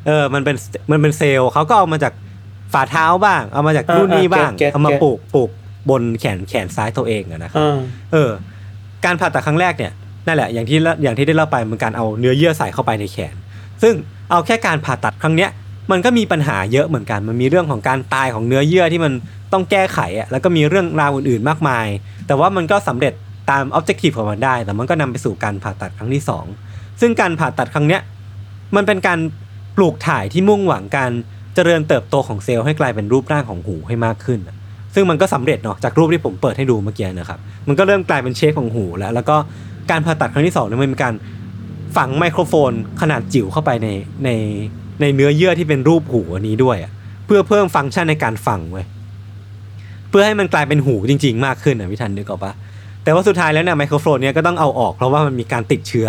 [0.06, 0.56] เออ มันเป็น
[0.90, 2.12] มันเป็นเซลล์เขาก็เอามาจาก
[2.72, 5.50] ฝ่าเท้าบ้าง เอามาจากนู่นนี่บ้าง เอามาปลูกปลูก
[5.90, 7.78] บนแขนแขนซ้ายตัวเองอะนะครับอ่า
[8.12, 8.30] เออ
[9.04, 9.92] การผ่าตัดครั้งแรกเนี่ย
[10.26, 13.34] นั่นแหละอย่างที่ละอย่างที่ได้เล่าไปมันการเอาเนื้อเยื่อใส่เข้าไปในแขน
[13.82, 13.94] ซึ่ง
[14.30, 15.50] เอาแค่การผ่าตัดครั้งเนี้ย
[15.92, 19.12] มันก็มีปัญหาเยอะเหมือนกัน มันมีเรื่องของการตายของเนื้อเยื่อที่มัน
[19.52, 21.86] ต้องแก้ไขอะแล้วก็มีเรื่องราวอื่นๆมากมาย
[22.26, 23.12] แต่ว่ามันก็สำเร็จ
[23.50, 26.44] ตามออบเจกตีฟของมันได้ แต่มันก็นำไปสู่การผ่าตัดครั้งที่สอง
[27.00, 28.00] ซึ่งการผ่าตัดครั้งเนี้ย
[28.76, 29.18] มันเป็นการ
[29.76, 31.10] ปลูกถ่ายที่มุ่งหวังการ
[31.54, 34.40] เจริญเติบโตของเซลล์ให้กลายเป็นรูปร่างของหูให้มากขึ้น
[34.94, 37.38] ซึ่งมันก็สำเร็จเนาะจากรูปที่ผมเปิดให้ดูเมื่อกี้นะครับ
[37.68, 39.36] มันก็เริ่มกลายเป็นเชฟของหู แล้ว แล้วก็
[39.90, 41.14] การผ่าตัดครั้งที่สองเนี่ยมันเป็นการ
[41.96, 43.88] ฝังไมโครโฟนขนาดจิ๋วเข้าไปใน
[44.24, 44.30] ใน
[45.00, 46.92] ในเนื้อเยื่อที่เป็นรูปหูอันนี้ด้วยอะ
[47.26, 48.86] เพื่อเพิ่มฟังก์ชันในการฟังเว้ย
[50.10, 52.52] เพื่อให้มันกลายเป็นหูจริง ๆ มากขึ้นนะพี่ทันนึกออกปะ
[53.04, 56.08] แต่ว่าสุดท้ายแล้วเนี่ยไมโครโฟนเนี่ยก็ต้องเอาออกเพราะว่ามันมีการติดเชื้อ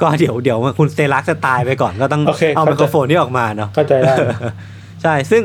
[0.00, 4.14] ก็เดี๋ยวเดี๋ยวคุณสเตลักจะตายไปก่อนก็ต้องโอเคเอาไมเข้าใจโครโฟนนี้ออกมาเนาะเข้าใจได้
[5.02, 5.42] ใช่ซึ่ง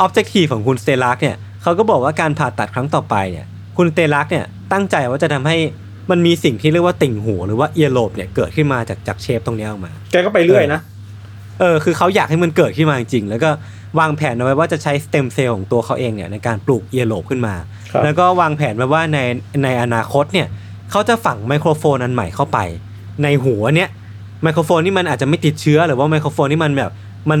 [0.00, 3.46] objective ของคุณสเตลักเนี่ยเขาก็บอกว่าการผ่าตัดครั้งต่อไปเนี่ย
[3.76, 5.56] คุณสเตลักเนี่ยตั้งใจว่าจะทำให้
[6.10, 10.80] มันมีสิ่งที่เรียกว่าติ่งหูหรือว่า earlobe เนี่ยเกิดขึ้นมาจากจาก shape ตรงเนี้ยออกมาแกก็ไปเรื่อยนะ
[11.60, 13.50] เออคือเขาอยากให้มันเกิดขึ้นมาจริงๆแล้วก็
[13.98, 17.54] วางแผนเอาไว้ว่าจะใช้สเต็มเซลล์ของตัวเขาเองเนี่ยในการปลูก earlobe ขึ้นมา
[17.92, 19.18] ครับแล้วก็วางแผนไว้ว่าใน
[19.62, 20.48] ในอนาคตเนี่ย
[20.90, 22.58] เขาจะฝังไมโครโฟนอันใหม่เข้าไป
[23.22, 23.88] ในหัวเนี่ย
[24.42, 26.92] ไมโครโฟนที่มันอาจจะไม่ติดเชื้อหรือว่าไมโครโฟนที่มันแบบ
[27.30, 27.40] มัน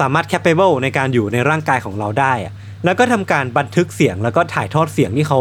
[0.00, 2.52] สามารถ capable ในการอยู่ในร่างกายของเราได้อะ
[2.84, 5.38] แล้วก็ทำการบันทึกเสียงแล้วก็ถ่ายทอดเสียงที่เขา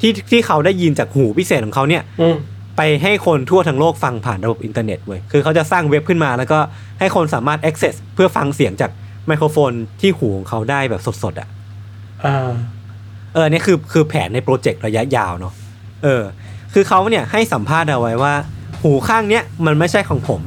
[0.00, 2.36] ที่ที่เขาได้ยินจากหูพิเศษของเขาเนี่ยอืม
[2.76, 6.58] ไปให้คนทั่วทั้งโลกฟังผ่านระบบอินเทอร์เน็ตเว้ย คือเขาจะสร้างเว็บขึ้นมาแล้วก็
[7.00, 8.90] ให้คนสามารถ access เพื่อฟังเสียงจาก
[9.26, 11.48] ไมโครโฟนที่หูของเขาได้แบบสดๆอะ
[12.24, 12.50] อ่า
[13.34, 15.52] เออเนี่ยคือคือแผนในโปรเจกต์ระยะยาวเนาะ
[16.04, 16.22] เออ
[16.74, 18.34] คือเขาเนี่ยให้สัมภาษณ์เอาไว้ว่า
[18.82, 20.40] หูข้างเนี้ยมันไม่ใช่ของผม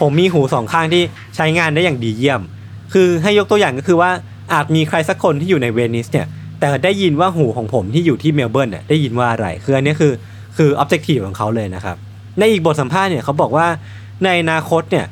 [0.00, 1.02] ผมมีหูสองข้างที่
[1.36, 2.40] ใช้งานได้อย่างดีเยี่ยม
[2.92, 4.10] คือให้ยกตัวอย่างก็คือว่า
[4.52, 6.26] อาจมีใครสักคนที่อยู่ในเวนิสเนี่ย
[6.58, 10.12] แต่ได้ยินว่าหูของผมที่อยู่ที่เมลเบิร์นเนี่ยได้ยินว่าอะไร คืออันเนี้ยคือ
[10.56, 11.96] คือ objective ของเขาเลยนะครับ
[12.38, 13.66] ในอีกบทสัมภาษณ์เนี่ยเขาบอกว่า
[14.24, 15.06] ในอนาคตเนี่ย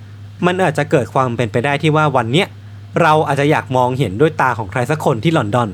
[0.47, 2.49] มันอาจจะเกิดความเป็นไปได้ที่ว่าวันเนี้ย
[3.03, 5.69] เราอาจจะอยากมองเห็นด้วยตาของใครสักคนที่ลอนดอน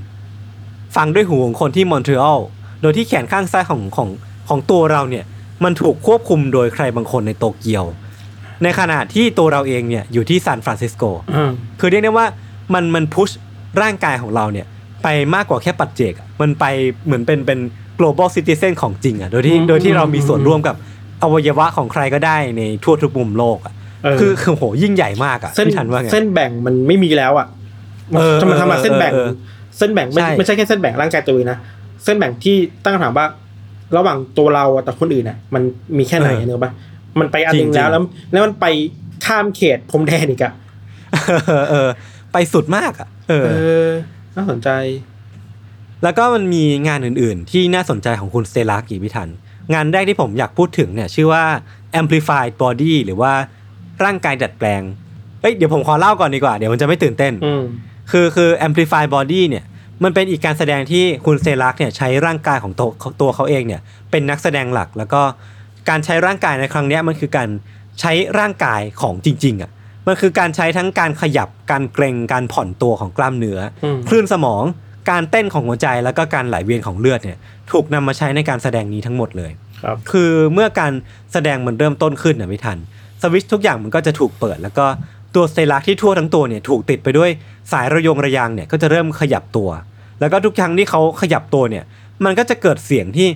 [0.97, 2.41] ฟังด้วยหูของคนที่มอนทรีออล
[2.83, 4.09] โดยที่แขนข้างซ้ายของของ
[4.49, 5.25] ของตัวเราเนี่ย
[5.65, 7.85] มันถูกควบคุมโดยใครบางคนในโตเกียว
[8.63, 11.03] ในขณะที่ตัวเราเองเนี่ยอยู่ที่ซานฟรานซิสโก
[11.35, 11.51] อ่า
[11.81, 12.27] คือเรียกได้ว่า
[12.75, 13.31] มันมันพุช
[13.83, 14.67] ร่างกายของเราเนี่ย
[15.03, 16.65] ไปไปมากกว่าแค่ปัจเจกอะมันไป
[17.05, 17.59] เหมือนเป็นเป็น
[17.99, 20.77] global citizen ของจริงอะโดยที่อืมโดยที่เรามีอืมส่วนร่วมกับ
[21.23, 23.73] อวัยวะของใครก็ได้ในทั่วทุกมุมโลกอะ
[24.05, 27.47] เออคือคือโหยิ่งใหญ่มากอะเส้นพี่ทันว่าไงเส้นแบ่งมันไม่มีแล้วอะ
[28.17, 29.31] เออทำไมทำมาเออเส้นแบ่งเออ
[29.79, 31.59] เส้นแบ่งไม่ใช่ไม่ใช่แค่เส้นแบ่งร่างกายตัวเองนะ
[32.05, 33.27] เส้นแบ่งที่ตั้งคำถามว่า
[33.97, 35.63] ระหว่างตัวเราอะกับคนอื่นอะ มัน
[35.99, 36.73] มีแค่ไหนเนอะปะ
[37.21, 38.67] มันไปอันหนึงจริงๆแล้วแล้ว แล้วมันไป
[39.27, 40.53] ข้ามเขตพรมแดนอีกอะ
[41.49, 41.89] เออเออ
[42.33, 43.51] ไปสุดมากอะ เออเอ
[43.87, 43.89] อ
[44.37, 44.69] น่าสนใจ
[46.03, 49.29] แล้วก็มันมีงานอื่นๆ ที่น่าสนใจของคุณสเตลากีพิทัน
[49.75, 51.45] งานแรกที่ผมอยากพูดถึงเนี่ยชื่อว่า
[52.01, 53.33] amplified body หรือว่า
[54.05, 54.83] ร่างกายดัดแปลง
[55.41, 57.63] เอ้ยเดี๋ยวผมขอเล่าก่อนดีกว่า เดี๋ยวมันจะไม่ตื่นเต้นอืม
[58.11, 59.65] คือคือ amplify body เนี่ย
[60.05, 62.91] มันเป็นอีกการแสดงที่คุณเซลักเนี่ยใช้ร่างกายของตัว
[63.21, 63.81] ตัวเขาเองเนี่ย
[64.11, 65.23] เป็นนักแสดงหลัก แล้วก็
[65.89, 67.49] การใช้ร่างกายในครั้งเนี้ยมันคือการ
[68.01, 69.71] ใช้ร่างกายของจริงๆอะ
[70.07, 74.65] มันคือการใช้ทั้งการขยับการเกร็งการผ่อนตัวของกล้ามเนื้ออมคลื่นสมอง
[75.11, 77.39] การเต้นของหัวใจแล้วก็การไหลเวียนของเลือดเนี่ย
[77.73, 79.51] ถูกนำมาใช้ในการแสดงนี้ทั้งหมดเลย
[79.83, 80.93] ครับคือเมื่อการ
[81.33, 82.79] แสดงมันเริ่มต้นขึ้นนะไม่ทัน
[83.23, 84.87] สวิตช์ทุกอย่างมันก็จะถูกเปิด แล้วก็
[85.35, 87.31] ตัวสเตลักที่ทั่วทั้งตัวเนี่ยถูกติดไปด้วย
[87.73, 89.69] สายระยงระยางเนี่ยก็จะเริ่มขยับตัว
[90.21, 91.85] แล้วก็ทุกครั้งที่เขาขยับตัวเนี่ย
[92.25, 93.29] มันก็จะเกิดเสียงที่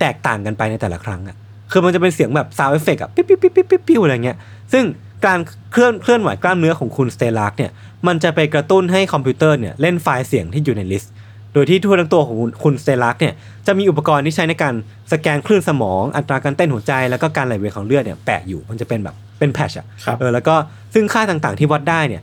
[0.00, 1.36] แตกต่างกันไปในแต่ละครั้งอะ
[1.72, 4.36] คือมันจะเป็นเสียงแบบ sound effect อะปิ๊บปิ๊บปิ๊บปิ๊บปิ๊บปิ๊บอะไรเงี้ย
[4.72, 4.84] ซึ่ง
[5.26, 5.38] การ
[5.72, 7.70] เคลื่อนเคลื่อนไหวกล้ามเนื้อของคุณสเตลักเนี่ย
[8.06, 11.12] มันจะไปกระตุ้นให้คอมพิวเตอร์เนี่ยเล่นไฟล์เสียงที่อยู่ใน list
[11.54, 13.34] โดยที่ทั่วทั้งตัวของคุณคุณสเตลักเนี่ย
[13.66, 14.74] จะมีอุปกรณ์ที่ใช้ในการ
[15.12, 20.54] สแกนคลื่นสมอง อัตราการเต้นหัวใจ แล้วก็การไหลเวียนของเลือดเนี่ยแปะอยู่มันจะเป็นแบบเป็น patch อะครับเออแล้วก็
[20.94, 22.22] ซึ่งค่าต่างๆที่วัดได้เนี่ย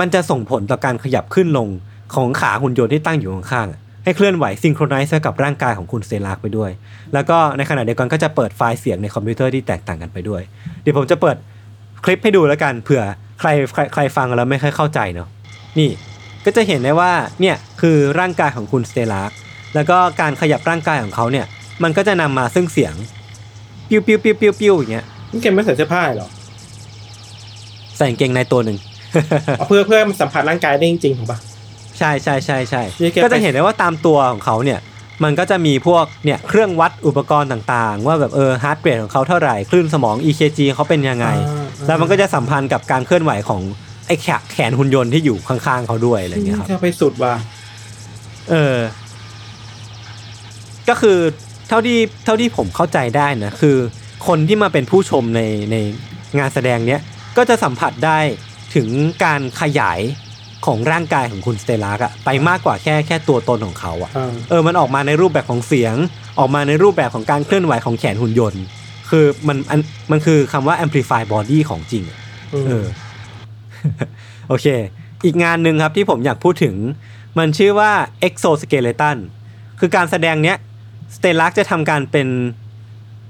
[0.00, 1.68] มันจะส่งผลต่อการขยับขึ้นลง
[2.14, 6.70] ของขาหุ่นยนต์ที่ตั้งอยู่ข้างๆอะให้เคลื่อนไหว synchronize ไปกับร่างกายของคุณสเตลักไปด้วย
[7.14, 10.42] แล้วก็ในขณะเดียวกันก็จะเปิดไฟล์เสียงในคอมพิวเตอร์ที่แตกต่างกันไปด้วย
[10.82, 11.36] เดี๋ยวผมจะเปิด
[12.04, 13.02] คลิปให้ดูแล้วกันเผื่อ
[13.40, 15.28] ใครใครใครฟังแล้วไม่ค่อยเข้าใจเนาะ
[15.78, 15.90] นี่
[16.44, 19.30] ก็จะเห็นได้ว่าเนี่ยคือร่างกายของคุณสเตลัก
[19.74, 21.46] แล้วก็การขยับร่างกายของเขาเนี่ย
[21.82, 22.94] มันก็จะนำมาซึ่งเสียง
[23.88, 26.28] ปิ้วปิ้วปิ้วปิ้วปิ้วอย่างเงี้ยนี่แกไม่ใส่เสื้อผ้าเหรอ
[27.96, 28.78] ใส่กางเกงในตัวหนึ่ง
[29.58, 31.38] เอาเพื่อเพื่อให้มันสัมผัสร่างกายได้จริงๆถูกปะ
[31.98, 34.80] ใช่ใช่ใช่ใช่นี่แกก็จะเห็นได้ว่าตามตัวของเขาเนี่ย
[35.24, 43.60] มันก็จะมีพวกเนี่ยเครื่องวัดอุปกรณ์ต่างๆ ว่าแบบเออ heart rate ของเขาเท่าไหร่คลื่นสมอง EKG เขาเป็นยังไงอ่า แล้วมันก็จะสัมพันธ์กับการเคลื่อนไหวของ
[44.06, 47.34] ไอ้แขนแขนหุ่นยนต์ที่อยู่ข้างๆเขาด้วยอะไรอย่างเงี้ยครับแกไปสุดว่ะ
[48.50, 48.76] เออ
[50.88, 51.18] ก็คือ
[51.68, 53.76] เท่าที่เท่าที่ผมเข้าใจได้นะคือ
[54.26, 55.40] คนที่มาเป็นผู้ชมใน
[55.72, 55.76] ใน
[56.38, 57.00] งานแสดงเนี้ย
[57.36, 58.18] ก็จะสัมผัสได้
[58.74, 58.88] ถึง
[59.24, 60.00] การขยาย
[60.66, 65.94] ของร่างกายของคุณสเตลักอะไปมากกว่าแค่แค่ตัวตนของเขาอะอ่าเออมันออกมาในรูปแบบของเสียง
[66.38, 68.62] ออกมาในรูปแบบของการเคลื่อนไหวของแขนหุ่นยนต์
[69.10, 69.80] คือมันอัน
[70.10, 72.18] มันคือคำว่า amplify body ของจริงอะ
[72.66, 72.86] เออ
[74.48, 74.66] โอเค
[75.24, 76.74] อีกงานหนึ่งครับที่ผมอยากพูดถึง
[77.38, 77.90] มันชื่อว่า
[78.26, 79.16] exoskeleton
[79.80, 80.56] คือการแสดงเนี้ย
[81.16, 82.28] สเตลักจะทำการเป็น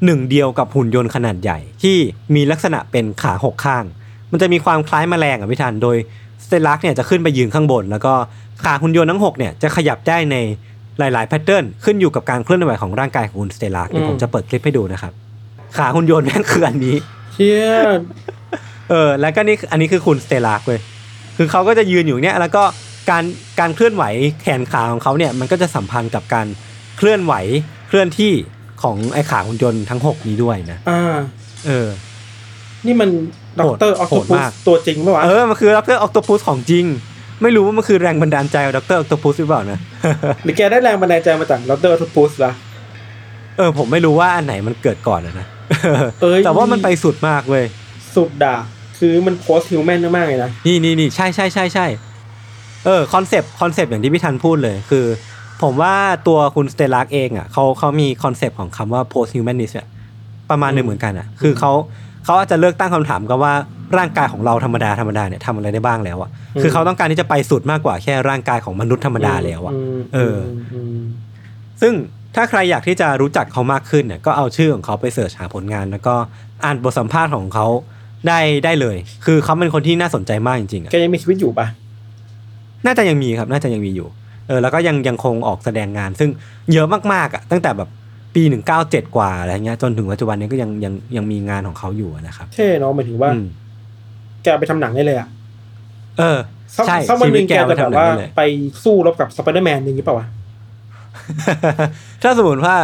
[0.05, 1.97] หนึ่งเดียวกับหุ่นยนต์ขนาดใหญ่ ที่
[2.35, 3.85] มีลักษณะเป็นขาหกข้าง
[4.31, 5.97] มันจะมีความคล้ายแมลงอะพี่ทันโดย
[6.45, 8.15] สเตลักเนี่ยจะขึ้นไปยืนข้างบน แล้วก็
[8.65, 10.37] ขาหุ่นยนต์ทั้งหกเนี่ยจะขยับได้ใน
[10.99, 15.13] หลาย ๆ pattern ขึ้นอยู่กับการเคลื่อนไหวของร่างกายของคุณสเตลักเดี๋ยวผมจะเปิดคลิปให้ดูนะครับ
[15.79, 16.97] ขาหุ่นยนต์แม่งคืออันนี้
[17.35, 17.67] เชี่ย
[18.91, 20.81] เออ แล้วก็นี่อันนี้คือคุณสเตลากเว้ย
[21.37, 22.63] คือเขาก็จะยืนอยู่เนี่ยแล้วก็
[23.11, 23.25] การ
[23.61, 24.05] การเคลื่อนไหว
[24.43, 26.47] แขนขาของเขาเนี่ยมันก็จะสัมพันธ์กับการ
[26.97, 27.35] เคลื่อนไหว
[27.89, 28.33] เคลื่อนที่
[28.83, 31.17] ของไอ้ขาหุ่นยนต์ทั้งหกนี้ด้วยนะอ่า
[31.67, 31.89] เออ
[32.87, 33.11] นี่มัน
[33.61, 36.85] Doctor Octopus มากตัวจริงปะวะเออมันคือ Doctor Octopus ของจริง
[37.43, 39.79] ไม่รู้ว่ามันคือแรงบันดาลใจของ Doctor Octopus หรือเปล่านะ
[40.45, 42.53] หรือแกได้แรงบันดาลใจมาจาก Doctor Octopus ละ
[43.57, 45.64] เออผมไม่รู้ว่าอันไหนมันเกิดก่อนอะนะเอ้ย
[46.45, 47.65] แต่ว่ามันไปสุดมากเว้ย
[48.17, 48.57] สุดด่า
[48.99, 51.87] คือมัน posthuman มากๆเลยนะ นี่นี่นี่ใช่ใช่ใช่ใช่
[52.85, 55.05] เออคอนเซปต์คอนเซปต์อย่างที่พี่ทันพูดเลยคือ
[55.63, 55.95] ผมว่า
[56.29, 59.87] ตัวคุณสเตลักเองอะเขาเขามีคอนเซปต์ของคำว่า post humanist อะ
[60.51, 61.73] ประมาณหนึ่งเหมือนกันอะ คือเขา
[62.25, 63.53] เขาอาจจะเลือกตั้งคำถามกันว่า
[63.99, 66.31] ร่างกายของเราธรรมดาธรรมดาเนี่ยทำอะไรได้บ้างแล้วอะ
[66.63, 70.37] คือเขาต้องการที่จะไปสุดมากกว่าแค่ร่างกายของมนุษย์ธรรมดาแล้วอะมเออ
[70.75, 71.03] มม
[71.81, 71.93] ซึ่ง
[72.35, 76.15] ถ้าใครอยากที่จะรู้จักเขามากขึ้นเนี่ยก็เอาชื่อของเขาไปเสิร์ชหาผลงาน แล้วก็
[76.65, 77.67] อ่านบทสัมภาษณ์ของเขา
[78.29, 81.67] ได้ได้เลย คือเขาเป็นคนที่น่าสนใจมากจริงๆอะแกยังมีชีวิตอยู่ปะ
[82.87, 84.09] น่าจะยังมีครับ น่าจะยังมีอยู่
[84.49, 86.31] เออแล้วก็ยังยังคงออกแสดงงาน ซึ่ง
[86.73, 87.89] เยอะมากๆอะตั้งแต่แบบ
[88.35, 93.47] ปีหนึ่งเก้าเจ็ดกว่าอะไรเงี้ยจนถึงปัจจุบันนี้ก็ยังยังยังมีงานของเขาอยู่อะนะครับเท่เนาะหมายถึงว่า อืม
[94.43, 95.29] แกเอาไปทำหนังได้เลยอะ
[96.19, 96.39] เออ
[96.77, 98.43] สักใช่สักวันหวินึ่งชีวิตแกแกเอาไปจะแบบทำหนังว่าได้เลย ไป
[98.85, 100.27] สู้รบกับสไปเดอร์แมนอย่างนี้เปล่าวะ
[102.23, 102.75] ถ้าสมมติว่า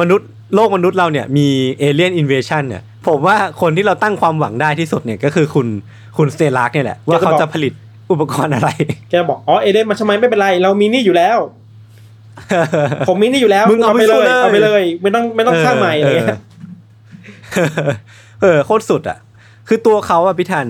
[0.00, 5.66] มนุษย์โลกมนุษย์เราเนี่ยมี alien invasion เนี่ยผมว่าคนที่เราตั้งความหวังได้ที่สุดเนี่ยก็คือคุณ
[6.16, 7.72] คุณสเตลาร์กเนี่ยแหละ ว่าเขาจะผลิต
[8.10, 8.68] อุปกรณ์อะไร
[9.10, 11.38] แกบอกอ๋อเอเดนมาทำไมไม่เป็นไร เรามีนี่อยู่แล้ว
[13.08, 16.40] ผมมีนี่อยู่แล้วมึงเอาไปไปเลสู้ยเลยเอาไปเลย ไม่ต้องไม่ต้องสร้างใหม่อะไรเงี้ย
[17.54, 17.68] เออ
[18.42, 19.18] เออโคตรสุดอะ
[19.68, 20.66] คือตัวเขาอะพี่ทัน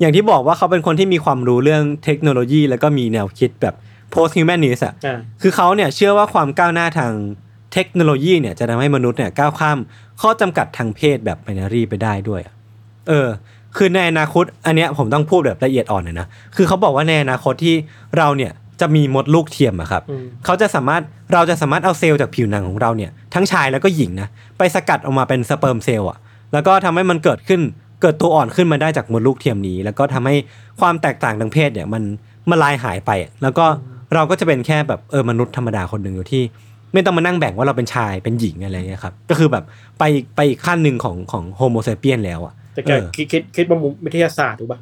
[0.00, 3.74] อย่างที่บอกว่าเขาเป็นคนที่มีความรู้เรื่องเทคโนโลยี แล้วก็มีแนวคิดแบบ
[4.14, 7.12] post humanist อะอ่าคือเขาเนี่ยเชื่อว่าความก้าวหน้าทาง
[7.72, 9.78] เทคโนโลยีเนี่ยจะทำให้มนุษย์เนี่ยก้าวข้าม
[10.20, 12.54] ข้อจำกัดทางเพศแบบไบนารีไปได้ด้วยอะ
[13.08, 13.28] เออ
[13.76, 17.74] คือในอนาคต อันเนี้ยผมต้องพูดแบบละเอียดอ่อนหน่อยนะ คือเขาบอกว่าในอนาคตที่
[18.18, 21.02] เราเนี่ยจะมีมดลูกเทียมอะครับอืมเขาจะสามารถ
[21.32, 26.18] เราจะสามารถเอาเซลล์จากผิวหนังของเราเนี่ยทั้งชายแล้วก็หญิงนะไปสกัดออกมาเป็น sperm cell อะ
[26.52, 27.60] แล้วก็ทำให้มันเกิดขึ้น
[28.02, 30.36] เกิดตัวอ่อนขึ้นมาได้จากมดลูกเทียมนี้ แล้วก็ทำให้
[30.80, 32.02] ความแตกต่างทางเพศเนี่ยมัน
[32.50, 33.66] มันละลายหายไปอะแล้วก็
[34.14, 36.42] เราก็จะเป็นแค่แบบเออมนุษย์ธรรมดาคนหนึ่งอยู่ที่
[36.92, 39.64] ไม่ต้องมานั่งแบ่งว่าเราเป็นชายเป็นหญิงอะไรเงี้ยครับก็คือแบบ
[39.98, 40.04] ไป
[40.36, 44.80] ไปอีกขั้นหนึ่งของของ Homo sapien แล้วอะแต่แกเออคิดคิดคิดว่ามุมวิทยาศาสตร์ถูกป่ะ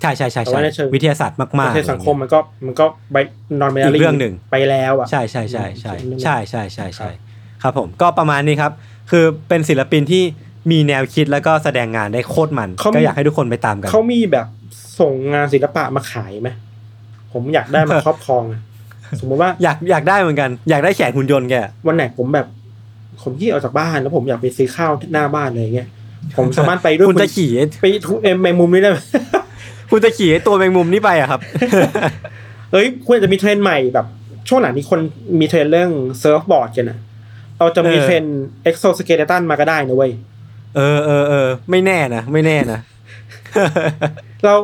[0.00, 3.16] ใช่ใช่ใช่แต่ใช่ว่าในเชิงวิทยาศาสตร์มากๆในสังคมมันก็มันก็ใบ
[3.60, 7.10] นอนอีกเรื่องหนึ่งไปแล้วอะใช่ใช่ใช่ใช่เรื่องหนึ่งใช่ใช่ใช่ใช่
[7.62, 8.72] ครับผมก็ประมาณนี้ครับ
[9.10, 10.22] คือเป็นศิลปินที่
[10.70, 14.46] มีแนวคิดแล้วก็แสดงงานได้โคตรมันเขามีก็อยากให้ทุกคนไปตามกันเขามีแบบ
[15.00, 16.48] ส่งงานศิลปะมาขายไหม
[17.34, 18.60] ผมอยากได้มาครอบครองอะ
[19.20, 21.54] สมมติว่าอยากอยากได้เหมือนกัน อยากได้แขนหุ่นยนต์แก
[21.86, 22.46] วันไหนผมแบบ
[23.22, 25.88] ผมที่ออกจากบ้านแล้วผมอยากไปซื้อข้าวที่หน้าบ้านอะไรเงี้ย
[26.38, 27.50] ผมสามารถไปด้วยคุณจะขี่
[27.82, 28.98] ไปทุเอ็มแมงมุมนี้ได้ไหม
[29.90, 31.40] คุณจะขี่ไอ้ตัวแมงมุมนี่ไปอะครับ
[32.72, 34.06] เอ้ยควรจะมีเทรนด์ใหม่แบบ
[34.48, 35.00] ช่วงหลังนี้คน
[35.40, 35.90] มีเทรนด์เรื่อง
[36.20, 36.98] surfboard กันอะ
[37.58, 40.12] เราจะมีเออเทรนด์ exoskeleton มาก็ได้นะเว้ย
[40.76, 42.78] เออเออเออไม่แน่นะไม่แน่นะ
[44.44, 44.54] เรา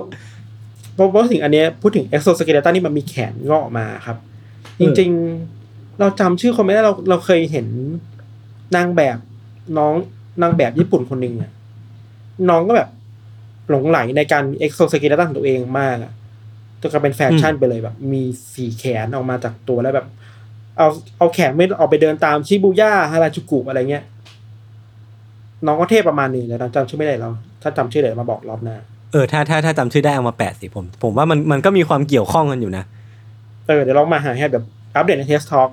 [1.02, 4.16] พอพูดถึงอันเนี้ยพูดถึง exoskeleton นี่มันมีแขนงอกออกมาครับ
[4.80, 7.66] จริงๆ เราจำชื่อคนไม่ได้เราเราเคยเห็น
[8.76, 9.18] นางแบบ
[9.78, 9.94] น้อง
[10.42, 11.50] นางแบบญี่ปุ่นคนหนึ่งอะ
[12.50, 12.88] น้องก็แบบ
[13.70, 16.12] หลงใหลในการมี exoskeleton ของตัวเองมากอะ
[16.80, 18.22] จนกลายเป็นแฟชั่นไปเลยแบบ มี
[18.54, 20.06] สี่แขนออกมาจากตัวแล้วแบบ
[20.76, 20.88] เอา
[21.18, 24.04] เอาแขนไม่ออกไปเดินตามชิบูย่าฮาราจูกุอะไรเงี้ย
[25.66, 27.32] น้องก็เทพประมาณหนึ่งแต่เราจำชื่อไม่ได้แล้ว
[27.62, 28.76] ถ้าจำชื่อได้มาบอกรอบหน้า
[29.12, 32.84] เออถ้าถ้าถ้าจำชื่อได้เอามาแปะสิผม ผมว่ามันมันก็มีความเกี่ยวข้องกันอยู่นะ
[33.68, 34.64] เออเดี๋ยวเรามาหาให้แบบ
[34.96, 35.70] อัปเดตในเทสทอ l k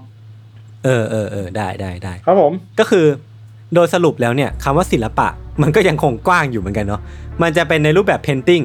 [0.86, 3.06] เออเออเออได้ได้ได้ครับผมก็คือ
[3.74, 5.28] โดยสรุปแล้วเนี่ยคำว่าศิลปะ
[5.62, 7.02] มันก็ยังคงกว้างอยู่เหมือนกันเนาะ
[7.42, 8.64] มันจะเป็นในรูปแบบ painting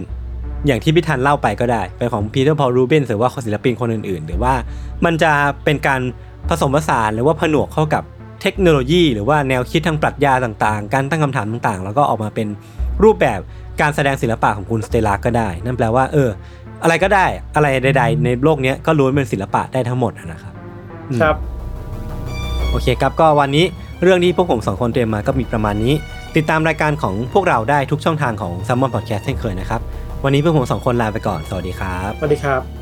[0.66, 4.54] อย่างที่พี่ธันเล่าไปก็ได้เป็นของพีเตอร์พอลรูเบนหรือว่าศิลปินคนอื่นๆ หรือว่า
[5.04, 5.32] มันจะ
[5.64, 6.00] เป็นการ
[6.48, 8.02] ผสมผสานหรือว่าผนวกเข้ากับ
[8.42, 12.48] เทคโนโลยี หรือว่าแนวคิดทางปรัชญาต่างๆ การตั้งคำถามต่างๆ แล้วก็ออกมาเป็น
[13.02, 13.40] รูปแบบ
[13.82, 16.28] การแสดงศิลปะของคุณสเตลักก็ได้ นั่นแปลว่า เออ
[16.82, 20.54] อะไรก็ได้อะไรใด ๆ ในโลกเนี้ยก็ล้วนเป็นศิลปะได้ทั้งหมดอะนะครับ
[21.10, 21.36] อืมครับ
[22.70, 23.64] โอเคครับก็วันนี้
[24.02, 25.94] เรื่องที่พวกผมสองคนเตรียมมาก็มีประมาณนี้
[26.36, 29.80] ติดตามรายการของพวกเราได้ทุกช่องทางของ s ซ m m o n Podcast เช่นเคยนะครับ
[30.24, 32.81] วันนี้พวกผมสองคนลาไปก่อน สวัสดีครับ สวัสดีครับ